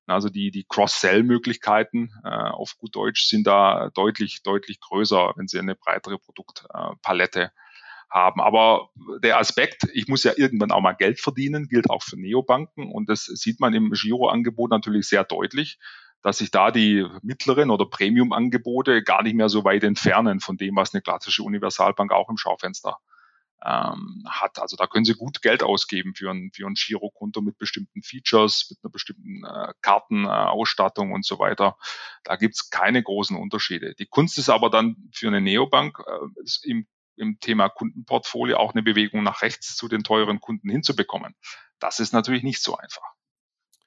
Also 0.07 0.29
die, 0.29 0.51
die 0.51 0.65
Cross-Sell-Möglichkeiten 0.69 2.11
äh, 2.25 2.29
auf 2.29 2.77
gut 2.77 2.95
Deutsch 2.95 3.27
sind 3.27 3.47
da 3.47 3.91
deutlich, 3.95 4.43
deutlich 4.43 4.81
größer, 4.81 5.33
wenn 5.37 5.49
Sie 5.49 5.59
eine 5.59 5.75
breitere 5.75 6.19
Produktpalette 6.19 7.53
haben. 8.11 8.41
Aber 8.41 8.91
der 9.23 9.39
Aspekt, 9.39 9.89
ich 9.93 10.07
muss 10.07 10.25
ja 10.25 10.33
irgendwann 10.37 10.71
auch 10.71 10.81
mal 10.81 10.93
Geld 10.93 11.21
verdienen, 11.21 11.69
gilt 11.69 11.91
auch 11.91 12.03
für 12.03 12.21
Neobanken. 12.21 12.93
Und 12.93 13.09
das 13.09 13.25
sieht 13.25 13.61
man 13.61 13.75
im 13.75 13.91
Giro-Angebot 13.93 14.71
natürlich 14.71 15.09
sehr 15.09 15.25
deutlich, 15.25 15.79
dass 16.23 16.39
sich 16.39 16.51
da 16.51 16.71
die 16.71 17.07
mittleren 17.23 17.71
oder 17.71 17.87
Premium-Angebote 17.87 19.03
gar 19.03 19.23
nicht 19.23 19.35
mehr 19.35 19.49
so 19.49 19.65
weit 19.65 19.85
entfernen 19.85 20.41
von 20.41 20.57
dem, 20.57 20.77
was 20.77 20.95
eine 20.95 21.03
klassische 21.03 21.43
Universalbank 21.43 22.13
auch 22.13 22.29
im 22.31 22.37
Schaufenster 22.37 22.99
ähm, 23.65 24.25
hat. 24.29 24.59
Also 24.59 24.77
da 24.77 24.87
können 24.87 25.05
Sie 25.05 25.15
gut 25.15 25.43
Geld 25.43 25.63
ausgeben 25.63 26.15
für 26.15 26.31
ein, 26.31 26.51
für 26.53 26.67
ein 26.67 26.75
Girokonto 26.75 27.41
mit 27.41 27.59
bestimmten 27.59 28.03
Features, 28.03 28.69
mit 28.71 28.79
einer 28.83 28.91
bestimmten 28.91 29.45
äh, 29.45 29.73
Kartenausstattung 29.81 31.11
äh, 31.11 31.15
und 31.15 31.25
so 31.25 31.39
weiter. 31.39 31.77
Da 32.25 32.37
gibt's 32.37 32.71
keine 32.71 33.03
großen 33.03 33.37
Unterschiede. 33.37 33.95
Die 33.95 34.07
Kunst 34.07 34.39
ist 34.39 34.51
aber 34.51 34.71
dann 34.71 34.97
für 35.13 35.29
eine 35.29 35.41
Neobank 35.41 35.99
äh, 36.07 36.69
im, 36.69 36.87
im 37.17 37.41
Thema 37.41 37.69
Kundenportfolio 37.69 38.59
auch 38.59 38.75
eine 38.75 38.83
Bewegung 38.83 39.23
nach 39.23 39.43
rechts 39.43 39.77
zu 39.77 39.89
den 39.89 40.05
teuren 40.05 40.41
Kunden 40.41 40.69
hinzubekommen. 40.69 41.35
Das 41.79 42.01
ist 42.01 42.13
natürlich 42.13 42.43
nicht 42.43 42.63
so 42.63 42.77
einfach. 42.77 43.14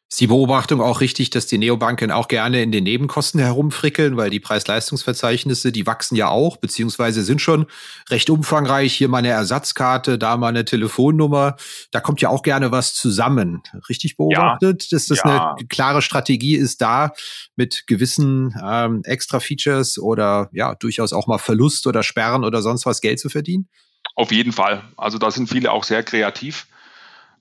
Ist 0.09 0.21
die 0.21 0.27
Beobachtung 0.27 0.79
auch 0.79 1.01
richtig, 1.01 1.31
dass 1.31 1.47
die 1.47 1.57
Neobanken 1.57 2.11
auch 2.11 2.29
gerne 2.29 2.61
in 2.63 2.71
den 2.71 2.85
Nebenkosten 2.85 3.41
herumfrickeln, 3.41 4.15
weil 4.15 4.29
die 4.29 4.39
Preis-Leistungsverzeichnisse, 4.39 5.73
die 5.73 5.85
wachsen 5.85 6.15
ja 6.15 6.29
auch, 6.29 6.55
beziehungsweise 6.55 7.23
sind 7.23 7.41
schon 7.41 7.65
recht 8.09 8.29
umfangreich. 8.29 8.93
Hier 8.93 9.09
mal 9.09 9.17
eine 9.17 9.29
Ersatzkarte, 9.29 10.17
da 10.17 10.37
mal 10.37 10.47
eine 10.47 10.63
Telefonnummer. 10.63 11.57
Da 11.91 11.99
kommt 11.99 12.21
ja 12.21 12.29
auch 12.29 12.41
gerne 12.41 12.71
was 12.71 12.93
zusammen. 12.93 13.63
Richtig 13.89 14.15
beobachtet, 14.15 14.83
ja, 14.83 14.87
dass 14.91 15.07
das 15.07 15.23
ja. 15.25 15.55
eine 15.57 15.67
klare 15.67 16.01
Strategie 16.01 16.55
ist, 16.55 16.81
da 16.81 17.11
mit 17.57 17.83
gewissen 17.85 18.55
ähm, 18.63 19.01
Extra-Features 19.03 19.99
oder 19.99 20.49
ja, 20.53 20.75
durchaus 20.75 21.11
auch 21.11 21.27
mal 21.27 21.37
Verlust 21.37 21.85
oder 21.85 22.01
Sperren 22.01 22.45
oder 22.45 22.61
sonst 22.61 22.85
was 22.85 23.01
Geld 23.01 23.19
zu 23.19 23.27
verdienen? 23.27 23.67
Auf 24.15 24.31
jeden 24.31 24.53
Fall. 24.53 24.83
Also 24.95 25.17
da 25.17 25.31
sind 25.31 25.49
viele 25.49 25.73
auch 25.73 25.83
sehr 25.83 26.01
kreativ 26.01 26.65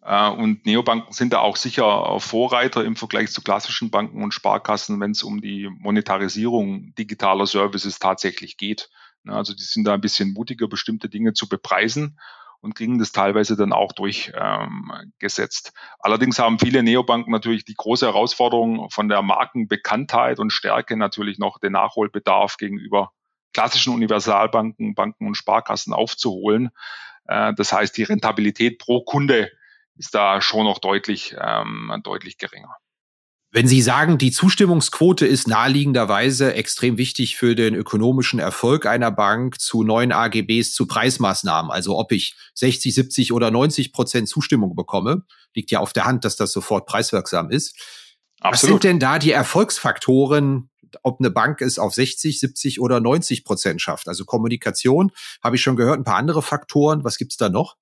und 0.07 0.64
Neobanken 0.66 1.12
sind 1.12 1.33
da 1.33 1.40
auch 1.40 1.57
sicher 1.57 2.21
Vorreiter 2.21 2.85
im 2.85 2.95
Vergleich 2.95 3.33
zu 3.33 3.42
klassischen 3.42 3.90
Banken 3.90 4.23
und 4.23 4.33
Sparkassen, 4.33 5.01
wenn 5.01 5.11
es 5.11 5.25
um 5.25 5.40
die 5.40 5.69
Monetarisierung 5.69 6.95
digitaler 6.95 7.47
Services 7.47 7.99
tatsächlich 7.99 8.57
geht. 8.57 8.88
Also 9.27 9.53
die 9.55 9.64
sind 9.64 9.85
da 9.85 9.95
ein 9.95 10.01
bisschen 10.01 10.33
mutiger, 10.33 10.69
bestimmte 10.69 11.09
Dinge 11.09 11.33
zu 11.33 11.49
bepreisen 11.49 12.19
und 12.61 12.75
kriegen 12.75 12.99
das 12.99 13.12
teilweise 13.12 13.57
dann 13.57 13.73
auch 13.73 13.92
durchgesetzt. 13.92 15.73
Ähm, 15.75 15.81
Allerdings 15.99 16.38
haben 16.38 16.59
viele 16.59 16.83
Neobanken 16.83 17.33
natürlich 17.33 17.64
die 17.64 17.75
große 17.75 18.07
Herausforderung 18.07 18.90
von 18.90 19.09
der 19.09 19.23
Markenbekanntheit 19.23 20.38
und 20.38 20.53
Stärke 20.53 20.97
natürlich 20.97 21.38
noch 21.38 21.59
den 21.59 21.73
Nachholbedarf 21.73 22.57
gegenüber 22.57 23.11
klassischen 23.53 23.95
Universalbanken, 23.95 24.95
Banken 24.95 25.27
und 25.27 25.37
Sparkassen 25.37 25.92
aufzuholen. 25.92 26.71
Äh, 27.27 27.55
das 27.55 27.73
heißt, 27.73 27.97
die 27.97 28.05
Rentabilität 28.05 28.79
pro 28.79 29.03
Kunde 29.03 29.51
ist 29.99 30.15
da 30.15 30.41
schon 30.41 30.65
noch 30.65 30.79
deutlich, 30.79 31.35
ähm, 31.41 31.93
deutlich 32.03 32.39
geringer. 32.39 32.77
Wenn 33.53 33.69
Sie 33.69 33.81
sagen, 33.81 34.19
die 34.19 34.33
Zustimmungsquote 34.33 35.25
ist 35.25 35.49
naheliegenderweise 35.49 36.53
extrem 36.55 36.99
wichtig 36.99 37.37
für 37.37 37.55
den 37.55 37.75
ökonomischen 37.75 38.39
Erfolg 38.39 38.85
einer 38.85 39.11
Bank 39.11 39.61
zu 39.61 39.83
neuen 39.83 40.13
AGBs, 40.13 40.75
zu 40.75 40.87
Preismaßnahmen, 40.87 41.71
also 41.71 41.97
ob 41.97 42.13
ich 42.13 42.37
60, 42.55 42.95
70 42.95 43.33
oder 43.33 43.51
90 43.51 43.93
Prozent 43.93 44.29
Zustimmung 44.29 44.75
bekomme, 44.75 45.25
liegt 45.55 45.71
ja 45.71 45.81
auf 45.81 45.93
der 45.93 46.05
Hand, 46.05 46.25
dass 46.25 46.37
das 46.37 46.53
sofort 46.53 46.87
preiswirksam 46.87 47.51
ist. 47.51 47.81
Absolut. 48.41 48.53
Was 48.53 48.61
sind 48.61 48.85
denn 48.85 49.01
da 49.01 49.19
die 49.19 49.33
Erfolgsfaktoren, 49.33 50.69
ob 51.03 51.21
eine 51.21 51.31
Bank 51.31 51.63
es 51.63 51.79
auf 51.79 51.95
60, 51.95 52.39
70 52.39 52.81
oder 52.81 53.01
90 53.01 53.45
Prozent 53.45 53.81
schafft? 53.81 54.09
Also 54.09 54.25
Kommunikation, 54.25 55.13
habe 55.43 55.57
ich 55.57 55.63
schon 55.63 55.77
gehört, 55.77 55.99
ein 55.99 56.05
paar 56.05 56.17
andere 56.17 56.43
Faktoren. 56.43 57.05
Was 57.05 57.17
gibt's 57.17 57.39
da 57.39 57.49
noch? 57.49 57.77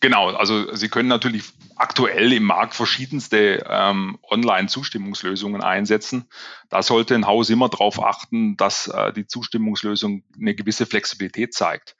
Genau, 0.00 0.30
also 0.30 0.74
Sie 0.74 0.88
können 0.88 1.08
natürlich 1.10 1.44
aktuell 1.76 2.32
im 2.32 2.44
Markt 2.44 2.74
verschiedenste 2.74 3.64
ähm, 3.68 4.18
Online-Zustimmungslösungen 4.30 5.62
einsetzen. 5.62 6.26
Da 6.70 6.82
sollte 6.82 7.14
ein 7.14 7.26
Haus 7.26 7.50
immer 7.50 7.68
darauf 7.68 8.02
achten, 8.02 8.56
dass 8.56 8.88
äh, 8.88 9.12
die 9.12 9.26
Zustimmungslösung 9.26 10.22
eine 10.38 10.54
gewisse 10.54 10.86
Flexibilität 10.86 11.52
zeigt. 11.52 11.96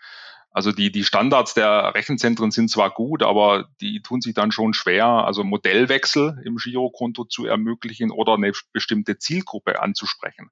Also 0.53 0.73
die, 0.73 0.91
die 0.91 1.05
Standards 1.05 1.55
der 1.55 1.95
Rechenzentren 1.95 2.51
sind 2.51 2.71
zwar 2.71 2.91
gut, 2.91 3.23
aber 3.23 3.69
die 3.81 4.03
tun 4.03 4.21
sich 4.21 4.35
dann 4.35 4.51
schon 4.51 4.75
schwer, 4.75 5.07
also 5.07 5.45
Modellwechsel 5.45 6.43
im 6.45 6.57
Girokonto 6.57 7.25
zu 7.25 7.47
ermöglichen 7.47 8.11
oder 8.11 8.35
eine 8.35 8.53
bestimmte 8.73 9.17
Zielgruppe 9.19 9.81
anzusprechen. 9.81 10.51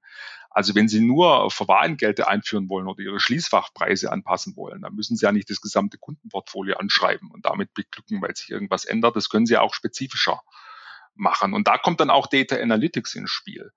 Also 0.49 0.73
wenn 0.73 0.87
Sie 0.87 1.01
nur 1.01 1.51
Verwahrentgelte 1.51 2.29
einführen 2.29 2.69
wollen 2.69 2.87
oder 2.87 3.03
Ihre 3.03 3.19
Schließfachpreise 3.19 4.11
anpassen 4.11 4.55
wollen, 4.55 4.81
dann 4.81 4.95
müssen 4.95 5.17
Sie 5.17 5.25
ja 5.25 5.33
nicht 5.33 5.49
das 5.49 5.59
gesamte 5.59 5.97
Kundenportfolio 5.97 6.77
anschreiben 6.77 7.29
und 7.29 7.45
damit 7.45 7.73
beglücken, 7.73 8.21
weil 8.21 8.35
sich 8.35 8.49
irgendwas 8.49 8.85
ändert. 8.85 9.17
Das 9.17 9.29
können 9.29 9.45
Sie 9.45 9.53
ja 9.53 9.61
auch 9.61 9.73
spezifischer 9.73 10.41
machen. 11.13 11.53
Und 11.53 11.67
da 11.67 11.77
kommt 11.77 11.99
dann 11.99 12.09
auch 12.09 12.27
Data 12.27 12.55
Analytics 12.55 13.15
ins 13.15 13.31
Spiel. 13.31 13.71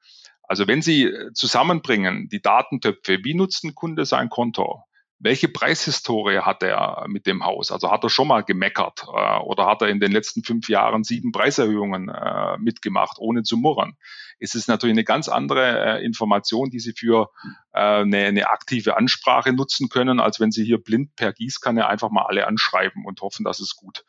Also 0.44 0.68
wenn 0.68 0.82
Sie 0.82 1.12
zusammenbringen 1.34 2.28
die 2.28 2.40
Datentöpfe, 2.40 3.18
wie 3.24 3.34
nutzt 3.34 3.64
ein 3.64 3.74
Kunde 3.74 4.06
sein 4.06 4.28
Konto? 4.28 4.84
Welche 5.22 5.48
Preishistorie 5.48 6.40
hat 6.40 6.64
er 6.64 7.06
mit 7.08 7.26
dem 7.26 7.44
Haus? 7.44 7.70
Also 7.70 7.92
hat 7.92 8.02
er 8.02 8.10
schon 8.10 8.26
mal 8.26 8.42
gemeckert 8.42 9.04
äh, 9.06 9.38
oder 9.38 9.66
hat 9.66 9.80
er 9.80 9.88
in 9.88 10.00
den 10.00 10.10
letzten 10.10 10.42
fünf 10.42 10.68
Jahren 10.68 11.04
sieben 11.04 11.30
Preiserhöhungen 11.30 12.08
äh, 12.08 12.58
mitgemacht, 12.58 13.18
ohne 13.18 13.44
zu 13.44 13.56
murren? 13.56 13.96
Es 14.40 14.56
ist 14.56 14.66
natürlich 14.66 14.94
eine 14.94 15.04
ganz 15.04 15.28
andere 15.28 15.98
äh, 16.00 16.04
Information, 16.04 16.70
die 16.70 16.80
Sie 16.80 16.92
für 16.92 17.30
äh, 17.72 18.00
eine, 18.00 18.24
eine 18.24 18.50
aktive 18.50 18.96
Ansprache 18.96 19.52
nutzen 19.52 19.88
können, 19.88 20.18
als 20.18 20.40
wenn 20.40 20.50
Sie 20.50 20.64
hier 20.64 20.78
blind 20.78 21.14
per 21.14 21.32
Gießkanne 21.32 21.86
einfach 21.86 22.10
mal 22.10 22.26
alle 22.26 22.48
anschreiben 22.48 23.04
und 23.06 23.20
hoffen, 23.20 23.44
dass 23.44 23.60
es 23.60 23.76
gut 23.76 24.04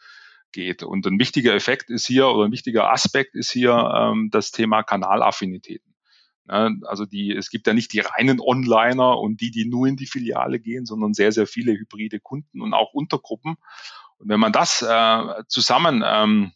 geht. 0.52 0.82
Und 0.82 1.06
ein 1.06 1.20
wichtiger 1.20 1.54
Effekt 1.54 1.92
ist 1.92 2.08
hier 2.08 2.28
oder 2.30 2.46
ein 2.46 2.52
wichtiger 2.52 2.92
Aspekt 2.92 3.36
ist 3.36 3.52
hier 3.52 3.74
ähm, 3.74 4.30
das 4.32 4.52
Thema 4.52 4.82
Kanalaffinitäten. 4.82 5.93
Also 6.48 7.06
die, 7.06 7.32
es 7.32 7.50
gibt 7.50 7.68
ja 7.68 7.74
nicht 7.74 7.94
die 7.94 8.02
reinen 8.02 8.40
Onliner 8.42 9.18
und 9.20 9.40
die, 9.40 9.52
die 9.52 9.66
nur 9.66 9.88
in 9.88 9.96
die 9.96 10.08
Filiale 10.08 10.60
gehen, 10.60 10.86
sondern 10.86 11.14
sehr, 11.14 11.32
sehr 11.32 11.48
viele 11.48 11.72
hybride 11.72 12.20
Kunden 12.20 12.62
und 12.62 12.74
auch 12.74 12.94
Untergruppen. 12.94 13.56
Und 14.18 14.30
wenn 14.30 14.40
man 14.40 14.52
das 14.52 14.82
äh, 14.82 15.44
zusammen 15.48 16.04
ähm, 16.06 16.52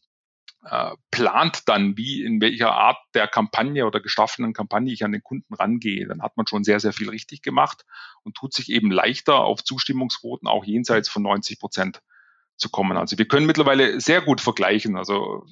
äh, 0.66 0.92
plant 1.12 1.62
dann, 1.68 1.96
wie 1.96 2.24
in 2.24 2.42
welcher 2.42 2.74
Art 2.74 2.98
der 3.14 3.28
Kampagne 3.28 3.86
oder 3.86 4.02
gestaffelten 4.02 4.54
Kampagne 4.54 4.92
ich 4.92 5.06
an 5.06 5.14
den 5.14 5.24
Kunden 5.24 5.54
rangehe, 5.54 6.06
dann 6.06 6.22
hat 6.22 6.36
man 6.36 6.48
schon 6.48 6.66
sehr, 6.66 6.82
sehr 6.82 6.92
viel 6.92 7.10
richtig 7.10 7.42
gemacht 7.42 7.86
und 8.24 8.36
tut 8.36 8.54
sich 8.54 8.70
eben 8.70 8.92
leichter 8.92 9.40
auf 9.40 9.64
Zustimmungsquoten 9.64 10.48
auch 10.48 10.66
jenseits 10.66 11.08
von 11.08 11.24
90 11.24 11.60
Prozent 11.60 12.02
zu 12.58 12.70
kommen. 12.70 12.98
Also 12.98 13.18
wir 13.18 13.28
können 13.28 13.46
mittlerweile 13.46 14.02
sehr 14.02 14.22
gut 14.22 14.42
vergleichen. 14.42 14.98
Also 14.98 15.46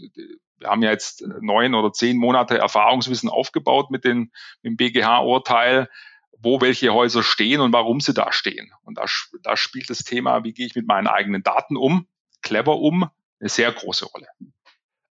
wir 0.60 0.70
haben 0.70 0.84
ja 0.84 0.92
jetzt 0.92 1.24
neun 1.42 1.76
oder 1.76 1.92
zehn 1.92 2.18
Monate 2.18 2.58
Erfahrungswissen 2.58 3.30
aufgebaut 3.30 3.92
mit, 3.92 4.06
den, 4.06 4.32
mit 4.62 4.72
dem 4.72 4.78
BGH-Urteil, 4.78 5.90
wo 6.38 6.62
welche 6.62 6.94
Häuser 6.94 7.24
stehen 7.24 7.62
und 7.62 7.74
warum 7.74 8.00
sie 8.00 8.14
da 8.14 8.32
stehen. 8.32 8.72
Und 8.84 8.98
da, 8.98 9.06
da 9.44 9.58
spielt 9.58 9.90
das 9.90 10.00
Thema, 10.00 10.44
wie 10.44 10.54
gehe 10.54 10.66
ich 10.66 10.76
mit 10.76 10.88
meinen 10.88 11.08
eigenen 11.08 11.44
Daten 11.44 11.78
um, 11.78 12.08
clever 12.42 12.78
um, 12.78 13.10
eine 13.40 13.50
sehr 13.50 13.72
große 13.72 14.06
Rolle. 14.06 14.28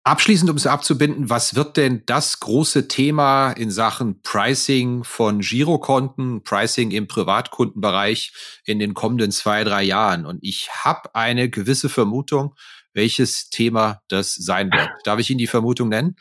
Abschließend, 0.05 0.51
um 0.51 0.57
es 0.57 0.67
abzubinden, 0.67 1.31
was 1.31 1.55
wird 1.55 1.77
denn 1.77 2.03
das 2.07 2.41
große 2.41 2.89
Thema 2.89 3.53
in 3.53 3.71
Sachen 3.71 4.21
Pricing 4.23 5.05
von 5.05 5.39
Girokonten, 5.39 6.43
Pricing 6.43 6.91
im 6.91 7.07
Privatkundenbereich 7.07 8.33
in 8.65 8.81
den 8.81 8.95
kommenden 8.95 9.31
zwei, 9.31 9.63
drei 9.63 9.85
Jahren? 9.85 10.27
Und 10.27 10.41
ich 10.43 10.71
habe 10.73 11.15
eine 11.15 11.49
gewisse 11.49 11.89
Vermutung, 11.89 12.57
welches 12.95 13.51
Thema 13.51 14.01
das 14.09 14.35
sein 14.35 14.71
wird. 14.71 14.91
Darf 15.05 15.19
ich 15.19 15.31
Ihnen 15.31 15.39
die 15.39 15.47
Vermutung 15.47 15.89
nennen? 15.89 16.17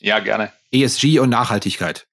Ja, 0.00 0.18
gerne. 0.18 0.52
ESG 0.70 1.18
und 1.18 1.30
Nachhaltigkeit. 1.30 2.06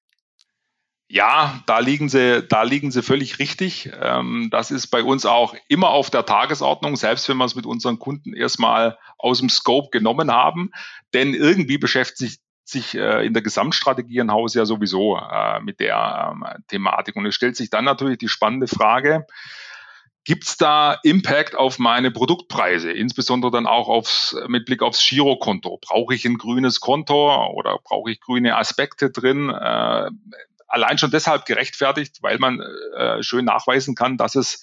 Ja, 1.08 1.62
da 1.66 1.80
liegen 1.80 2.08
sie, 2.08 2.42
da 2.42 2.62
liegen 2.62 2.90
sie 2.90 3.02
völlig 3.02 3.38
richtig. 3.38 3.90
Ähm, 4.00 4.48
das 4.50 4.70
ist 4.70 4.86
bei 4.86 5.02
uns 5.02 5.26
auch 5.26 5.54
immer 5.68 5.90
auf 5.90 6.08
der 6.08 6.24
Tagesordnung, 6.24 6.96
selbst 6.96 7.28
wenn 7.28 7.36
wir 7.36 7.44
es 7.44 7.54
mit 7.54 7.66
unseren 7.66 7.98
Kunden 7.98 8.32
erstmal 8.32 8.96
aus 9.18 9.40
dem 9.40 9.50
Scope 9.50 9.90
genommen 9.90 10.32
haben. 10.32 10.70
Denn 11.12 11.34
irgendwie 11.34 11.76
beschäftigt 11.76 12.40
sich, 12.64 12.94
äh, 12.94 13.26
in 13.26 13.34
der 13.34 13.42
Gesamtstrategie 13.42 14.22
ein 14.22 14.30
Haus 14.30 14.54
ja 14.54 14.64
sowieso 14.64 15.18
äh, 15.18 15.60
mit 15.60 15.80
der 15.80 16.32
ähm, 16.32 16.46
Thematik. 16.68 17.16
Und 17.16 17.26
es 17.26 17.34
stellt 17.34 17.56
sich 17.56 17.68
dann 17.68 17.84
natürlich 17.84 18.16
die 18.16 18.28
spannende 18.28 18.66
Frage, 18.66 19.26
Gibt 20.24 20.44
es 20.44 20.56
da 20.56 20.98
Impact 21.02 21.56
auf 21.56 21.80
meine 21.80 22.12
Produktpreise, 22.12 22.92
insbesondere 22.92 23.50
dann 23.50 23.66
auch 23.66 23.88
aufs, 23.88 24.36
mit 24.46 24.66
Blick 24.66 24.82
aufs 24.82 25.04
Girokonto? 25.06 25.78
Brauche 25.82 26.14
ich 26.14 26.24
ein 26.24 26.38
grünes 26.38 26.80
Konto 26.80 27.50
oder 27.52 27.78
brauche 27.82 28.12
ich 28.12 28.20
grüne 28.20 28.56
Aspekte 28.56 29.10
drin? 29.10 29.50
Äh, 29.50 30.10
allein 30.68 30.98
schon 30.98 31.10
deshalb 31.10 31.44
gerechtfertigt, 31.44 32.22
weil 32.22 32.38
man 32.38 32.60
äh, 32.96 33.22
schön 33.22 33.44
nachweisen 33.44 33.96
kann, 33.96 34.16
dass 34.16 34.36
es 34.36 34.62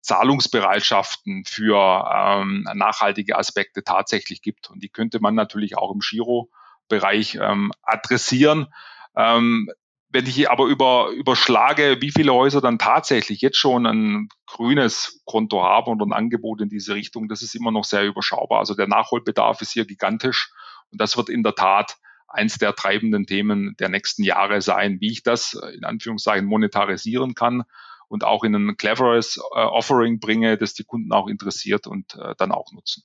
Zahlungsbereitschaften 0.00 1.44
für 1.44 2.08
ähm, 2.14 2.66
nachhaltige 2.74 3.36
Aspekte 3.36 3.82
tatsächlich 3.82 4.42
gibt. 4.42 4.70
Und 4.70 4.82
die 4.82 4.88
könnte 4.88 5.20
man 5.20 5.34
natürlich 5.34 5.76
auch 5.76 5.92
im 5.92 6.00
Giro-Bereich 6.00 7.38
ähm, 7.40 7.72
adressieren. 7.82 8.72
Ähm, 9.16 9.70
wenn 10.12 10.26
ich 10.26 10.50
aber 10.50 10.66
über, 10.66 11.10
überschlage, 11.10 11.98
wie 12.00 12.10
viele 12.10 12.32
Häuser 12.32 12.60
dann 12.60 12.78
tatsächlich 12.78 13.40
jetzt 13.40 13.58
schon 13.58 13.86
ein 13.86 14.28
grünes 14.46 15.22
Konto 15.24 15.62
haben 15.62 15.92
und 15.92 16.02
ein 16.02 16.12
Angebot 16.12 16.60
in 16.60 16.68
diese 16.68 16.94
Richtung, 16.94 17.28
das 17.28 17.42
ist 17.42 17.54
immer 17.54 17.70
noch 17.70 17.84
sehr 17.84 18.04
überschaubar. 18.04 18.58
Also 18.58 18.74
der 18.74 18.88
Nachholbedarf 18.88 19.62
ist 19.62 19.72
hier 19.72 19.86
gigantisch 19.86 20.52
und 20.90 21.00
das 21.00 21.16
wird 21.16 21.28
in 21.28 21.44
der 21.44 21.54
Tat 21.54 21.96
eins 22.26 22.58
der 22.58 22.74
treibenden 22.74 23.26
Themen 23.26 23.76
der 23.78 23.88
nächsten 23.88 24.24
Jahre 24.24 24.60
sein, 24.62 25.00
wie 25.00 25.12
ich 25.12 25.22
das 25.22 25.54
in 25.74 25.84
Anführungszeichen 25.84 26.46
monetarisieren 26.46 27.34
kann 27.34 27.62
und 28.08 28.24
auch 28.24 28.42
in 28.42 28.54
ein 28.54 28.76
cleveres 28.76 29.36
äh, 29.36 29.60
Offering 29.60 30.18
bringe, 30.18 30.58
das 30.58 30.74
die 30.74 30.84
Kunden 30.84 31.12
auch 31.12 31.28
interessiert 31.28 31.86
und 31.86 32.16
äh, 32.16 32.34
dann 32.36 32.50
auch 32.50 32.72
nutzen. 32.72 33.04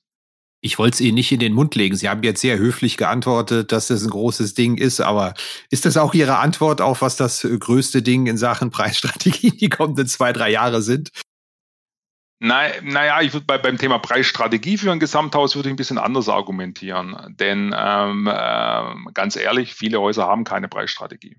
Ich 0.66 0.80
wollte 0.80 0.96
es 0.96 1.00
Ihnen 1.00 1.14
nicht 1.14 1.30
in 1.30 1.38
den 1.38 1.52
Mund 1.52 1.76
legen. 1.76 1.94
Sie 1.94 2.08
haben 2.08 2.24
jetzt 2.24 2.40
sehr 2.40 2.58
höflich 2.58 2.96
geantwortet, 2.96 3.70
dass 3.70 3.86
das 3.86 4.02
ein 4.02 4.10
großes 4.10 4.54
Ding 4.54 4.76
ist. 4.76 5.00
Aber 5.00 5.34
ist 5.70 5.84
das 5.84 5.96
auch 5.96 6.12
Ihre 6.12 6.38
Antwort 6.38 6.80
auf, 6.80 7.02
was 7.02 7.14
das 7.14 7.44
äh, 7.44 7.56
größte 7.56 8.02
Ding 8.02 8.26
in 8.26 8.36
Sachen 8.36 8.70
Preisstrategie 8.72 9.52
die 9.52 9.68
kommenden 9.68 10.08
zwei, 10.08 10.32
drei 10.32 10.50
Jahre 10.50 10.82
sind? 10.82 11.12
Nein, 12.40 12.72
naja, 12.82 13.22
ich 13.22 13.32
würde 13.32 13.46
bei, 13.46 13.58
beim 13.58 13.78
Thema 13.78 13.98
Preisstrategie 13.98 14.76
für 14.76 14.90
ein 14.90 14.98
Gesamthaus 14.98 15.54
würde 15.54 15.68
ich 15.68 15.72
ein 15.72 15.76
bisschen 15.76 15.98
anders 15.98 16.28
argumentieren. 16.28 17.16
Denn 17.38 17.72
ähm, 17.78 18.26
äh, 18.26 19.12
ganz 19.14 19.36
ehrlich, 19.36 19.72
viele 19.72 20.00
Häuser 20.00 20.26
haben 20.26 20.42
keine 20.42 20.66
Preisstrategie, 20.66 21.36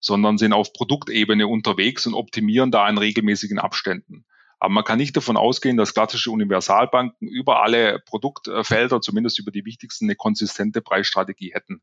sondern 0.00 0.38
sind 0.38 0.54
auf 0.54 0.72
Produktebene 0.72 1.46
unterwegs 1.46 2.06
und 2.06 2.14
optimieren 2.14 2.70
da 2.70 2.88
in 2.88 2.96
regelmäßigen 2.96 3.58
Abständen. 3.58 4.24
Aber 4.60 4.72
man 4.72 4.84
kann 4.84 4.98
nicht 4.98 5.16
davon 5.16 5.36
ausgehen, 5.36 5.76
dass 5.76 5.94
klassische 5.94 6.30
Universalbanken 6.30 7.28
über 7.28 7.62
alle 7.62 8.00
Produktfelder, 8.00 9.00
zumindest 9.00 9.38
über 9.38 9.50
die 9.50 9.64
wichtigsten, 9.64 10.06
eine 10.06 10.16
konsistente 10.16 10.80
Preisstrategie 10.80 11.52
hätten. 11.54 11.80